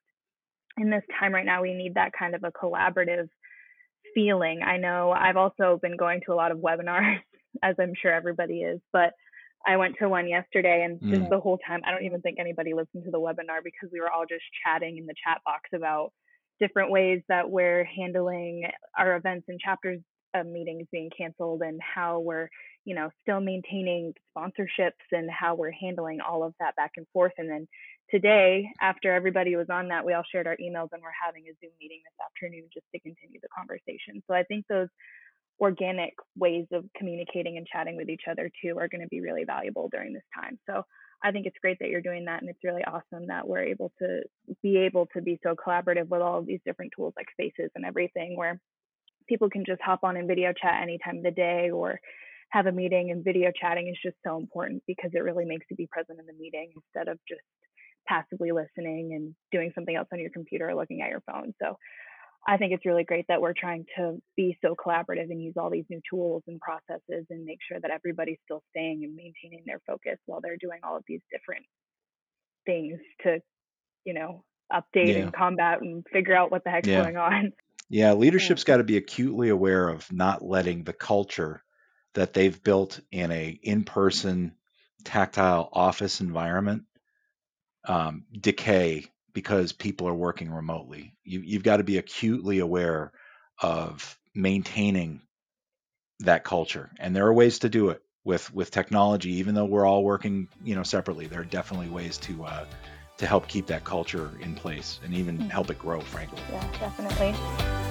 in 0.76 0.90
this 0.90 1.04
time 1.20 1.32
right 1.32 1.46
now, 1.46 1.62
we 1.62 1.72
need 1.72 1.94
that 1.94 2.12
kind 2.18 2.34
of 2.34 2.42
a 2.42 2.50
collaborative 2.50 3.28
feeling. 4.14 4.62
I 4.62 4.76
know 4.78 5.12
I've 5.12 5.36
also 5.36 5.78
been 5.80 5.96
going 5.96 6.20
to 6.26 6.32
a 6.32 6.34
lot 6.34 6.50
of 6.50 6.58
webinars, 6.58 7.18
as 7.62 7.76
I'm 7.78 7.92
sure 8.00 8.12
everybody 8.12 8.62
is, 8.62 8.80
but 8.92 9.12
I 9.66 9.76
went 9.76 9.96
to 9.98 10.08
one 10.08 10.28
yesterday, 10.28 10.84
and 10.84 11.00
mm. 11.00 11.16
just 11.16 11.30
the 11.30 11.40
whole 11.40 11.58
time, 11.58 11.80
I 11.84 11.90
don't 11.90 12.04
even 12.04 12.20
think 12.20 12.38
anybody 12.38 12.72
listened 12.72 13.04
to 13.04 13.10
the 13.10 13.18
webinar 13.18 13.64
because 13.64 13.90
we 13.92 14.00
were 14.00 14.10
all 14.10 14.24
just 14.28 14.44
chatting 14.64 14.96
in 14.98 15.06
the 15.06 15.14
chat 15.26 15.40
box 15.44 15.70
about 15.74 16.12
different 16.60 16.90
ways 16.90 17.22
that 17.28 17.50
we're 17.50 17.84
handling 17.84 18.64
our 18.98 19.16
events 19.16 19.46
and 19.48 19.60
chapters 19.60 20.00
uh, 20.34 20.44
meetings 20.44 20.86
being 20.92 21.10
canceled 21.16 21.62
and 21.62 21.80
how 21.80 22.20
we're 22.20 22.48
you 22.84 22.94
know 22.94 23.10
still 23.22 23.40
maintaining 23.40 24.12
sponsorships 24.36 25.06
and 25.12 25.30
how 25.30 25.54
we're 25.54 25.70
handling 25.70 26.18
all 26.20 26.42
of 26.42 26.54
that 26.60 26.76
back 26.76 26.92
and 26.96 27.06
forth. 27.12 27.32
And 27.38 27.48
then 27.48 27.66
today 28.10 28.68
after 28.80 29.12
everybody 29.12 29.56
was 29.56 29.68
on 29.70 29.88
that 29.88 30.04
we 30.04 30.12
all 30.12 30.24
shared 30.30 30.46
our 30.46 30.56
emails 30.56 30.88
and 30.92 31.02
we're 31.02 31.24
having 31.24 31.44
a 31.44 31.54
zoom 31.60 31.72
meeting 31.80 32.00
this 32.04 32.24
afternoon 32.24 32.68
just 32.72 32.86
to 32.94 33.00
continue 33.00 33.40
the 33.40 33.48
conversation. 33.56 34.22
So 34.26 34.34
i 34.34 34.42
think 34.44 34.64
those 34.68 34.88
organic 35.60 36.14
ways 36.36 36.66
of 36.72 36.84
communicating 36.96 37.56
and 37.56 37.66
chatting 37.66 37.96
with 37.96 38.08
each 38.08 38.24
other 38.30 38.50
too 38.62 38.78
are 38.78 38.88
going 38.88 39.00
to 39.00 39.08
be 39.08 39.20
really 39.20 39.44
valuable 39.44 39.88
during 39.90 40.12
this 40.12 40.22
time. 40.34 40.58
So 40.68 40.82
i 41.22 41.30
think 41.30 41.46
it's 41.46 41.56
great 41.60 41.78
that 41.80 41.88
you're 41.88 42.00
doing 42.00 42.24
that 42.24 42.40
and 42.40 42.50
it's 42.50 42.64
really 42.64 42.84
awesome 42.84 43.26
that 43.28 43.46
we're 43.46 43.62
able 43.62 43.92
to 43.98 44.22
be 44.62 44.76
able 44.78 45.06
to 45.14 45.20
be 45.20 45.38
so 45.42 45.54
collaborative 45.54 46.08
with 46.08 46.22
all 46.22 46.38
of 46.38 46.46
these 46.46 46.60
different 46.64 46.92
tools 46.96 47.14
like 47.16 47.30
spaces 47.30 47.70
and 47.74 47.84
everything 47.84 48.36
where 48.36 48.60
people 49.28 49.50
can 49.50 49.64
just 49.66 49.80
hop 49.82 50.00
on 50.02 50.16
and 50.16 50.28
video 50.28 50.52
chat 50.52 50.82
any 50.82 50.98
time 51.04 51.18
of 51.18 51.22
the 51.24 51.30
day 51.30 51.70
or 51.70 51.98
have 52.50 52.66
a 52.66 52.72
meeting 52.72 53.10
and 53.10 53.24
video 53.24 53.50
chatting 53.60 53.88
is 53.88 53.98
just 54.02 54.16
so 54.24 54.36
important 54.36 54.82
because 54.86 55.10
it 55.14 55.22
really 55.22 55.44
makes 55.44 55.66
you 55.68 55.76
be 55.76 55.88
present 55.90 56.18
in 56.20 56.26
the 56.26 56.32
meeting 56.32 56.70
instead 56.76 57.08
of 57.08 57.18
just 57.28 57.40
passively 58.06 58.52
listening 58.52 59.14
and 59.14 59.34
doing 59.50 59.72
something 59.74 59.96
else 59.96 60.08
on 60.12 60.20
your 60.20 60.30
computer 60.30 60.70
or 60.70 60.76
looking 60.76 61.02
at 61.02 61.10
your 61.10 61.22
phone. 61.22 61.52
So 61.60 61.76
I 62.48 62.58
think 62.58 62.72
it's 62.72 62.86
really 62.86 63.02
great 63.02 63.26
that 63.28 63.40
we're 63.40 63.54
trying 63.54 63.86
to 63.96 64.18
be 64.36 64.56
so 64.62 64.76
collaborative 64.76 65.30
and 65.30 65.42
use 65.42 65.54
all 65.56 65.68
these 65.68 65.84
new 65.90 66.00
tools 66.08 66.44
and 66.46 66.60
processes 66.60 67.26
and 67.28 67.44
make 67.44 67.58
sure 67.68 67.80
that 67.80 67.90
everybody's 67.90 68.38
still 68.44 68.62
staying 68.70 69.02
and 69.02 69.16
maintaining 69.16 69.64
their 69.66 69.80
focus 69.86 70.18
while 70.26 70.40
they're 70.40 70.56
doing 70.56 70.78
all 70.84 70.96
of 70.96 71.02
these 71.08 71.22
different 71.32 71.64
things 72.64 73.00
to, 73.22 73.40
you 74.04 74.14
know, 74.14 74.44
update 74.72 75.14
yeah. 75.14 75.18
and 75.18 75.32
combat 75.32 75.80
and 75.80 76.04
figure 76.12 76.36
out 76.36 76.52
what 76.52 76.62
the 76.62 76.70
heck's 76.70 76.86
yeah. 76.86 77.02
going 77.02 77.16
on. 77.16 77.52
Yeah, 77.90 78.12
leadership's 78.14 78.64
got 78.64 78.76
to 78.76 78.84
be 78.84 78.96
acutely 78.96 79.48
aware 79.48 79.88
of 79.88 80.10
not 80.12 80.44
letting 80.44 80.84
the 80.84 80.92
culture 80.92 81.62
that 82.14 82.32
they've 82.32 82.62
built 82.62 83.00
in 83.10 83.32
a 83.32 83.48
in-person 83.48 84.52
tactile 85.04 85.68
office 85.72 86.20
environment 86.20 86.84
um, 87.86 88.24
decay 88.32 89.06
because 89.36 89.70
people 89.70 90.08
are 90.08 90.14
working 90.14 90.50
remotely. 90.50 91.14
You, 91.22 91.40
you've 91.40 91.62
got 91.62 91.76
to 91.76 91.84
be 91.84 91.98
acutely 91.98 92.60
aware 92.60 93.12
of 93.60 94.18
maintaining 94.34 95.20
that 96.20 96.42
culture, 96.42 96.90
and 96.98 97.14
there 97.14 97.26
are 97.26 97.34
ways 97.34 97.58
to 97.58 97.68
do 97.68 97.90
it 97.90 98.00
with 98.24 98.50
with 98.54 98.70
technology. 98.70 99.32
Even 99.34 99.54
though 99.54 99.66
we're 99.66 99.84
all 99.84 100.02
working, 100.02 100.48
you 100.64 100.74
know, 100.74 100.82
separately, 100.82 101.26
there 101.26 101.42
are 101.42 101.44
definitely 101.44 101.90
ways 101.90 102.16
to 102.16 102.46
uh, 102.46 102.64
to 103.18 103.26
help 103.26 103.46
keep 103.46 103.66
that 103.66 103.84
culture 103.84 104.30
in 104.40 104.54
place 104.54 105.00
and 105.04 105.12
even 105.12 105.36
mm. 105.36 105.50
help 105.50 105.68
it 105.68 105.78
grow. 105.78 106.00
Frankly, 106.00 106.40
yeah, 106.50 106.66
definitely. 106.80 107.85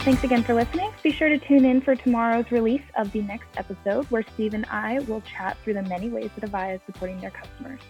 Thanks 0.00 0.24
again 0.24 0.42
for 0.42 0.54
listening. 0.54 0.90
Be 1.02 1.12
sure 1.12 1.28
to 1.28 1.36
tune 1.36 1.66
in 1.66 1.82
for 1.82 1.94
tomorrow's 1.94 2.50
release 2.50 2.82
of 2.96 3.12
the 3.12 3.20
next 3.20 3.48
episode, 3.58 4.06
where 4.06 4.24
Steve 4.32 4.54
and 4.54 4.64
I 4.70 5.00
will 5.00 5.20
chat 5.20 5.58
through 5.62 5.74
the 5.74 5.82
many 5.82 6.08
ways 6.08 6.30
that 6.36 6.50
Avaya 6.50 6.76
is 6.76 6.80
supporting 6.86 7.20
their 7.20 7.30
customers 7.30 7.80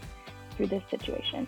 through 0.57 0.67
this 0.67 0.83
situation. 0.91 1.47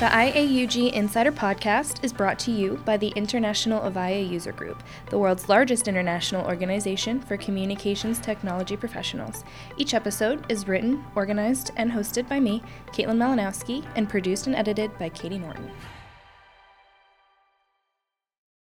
The 0.00 0.06
IAUG 0.06 0.92
Insider 0.92 1.30
Podcast 1.30 2.02
is 2.02 2.12
brought 2.12 2.40
to 2.40 2.50
you 2.50 2.80
by 2.84 2.96
the 2.96 3.12
International 3.14 3.88
Avaya 3.88 4.28
User 4.28 4.50
Group, 4.50 4.82
the 5.10 5.18
world's 5.18 5.48
largest 5.48 5.86
international 5.86 6.44
organization 6.44 7.20
for 7.20 7.36
communications 7.36 8.18
technology 8.18 8.76
professionals. 8.76 9.44
Each 9.76 9.94
episode 9.94 10.44
is 10.50 10.66
written, 10.66 11.04
organized, 11.14 11.70
and 11.76 11.92
hosted 11.92 12.28
by 12.28 12.40
me, 12.40 12.64
Caitlin 12.88 13.16
Malinowski, 13.16 13.86
and 13.94 14.08
produced 14.08 14.48
and 14.48 14.56
edited 14.56 14.98
by 14.98 15.08
Katie 15.08 15.38
Norton. 15.38 15.70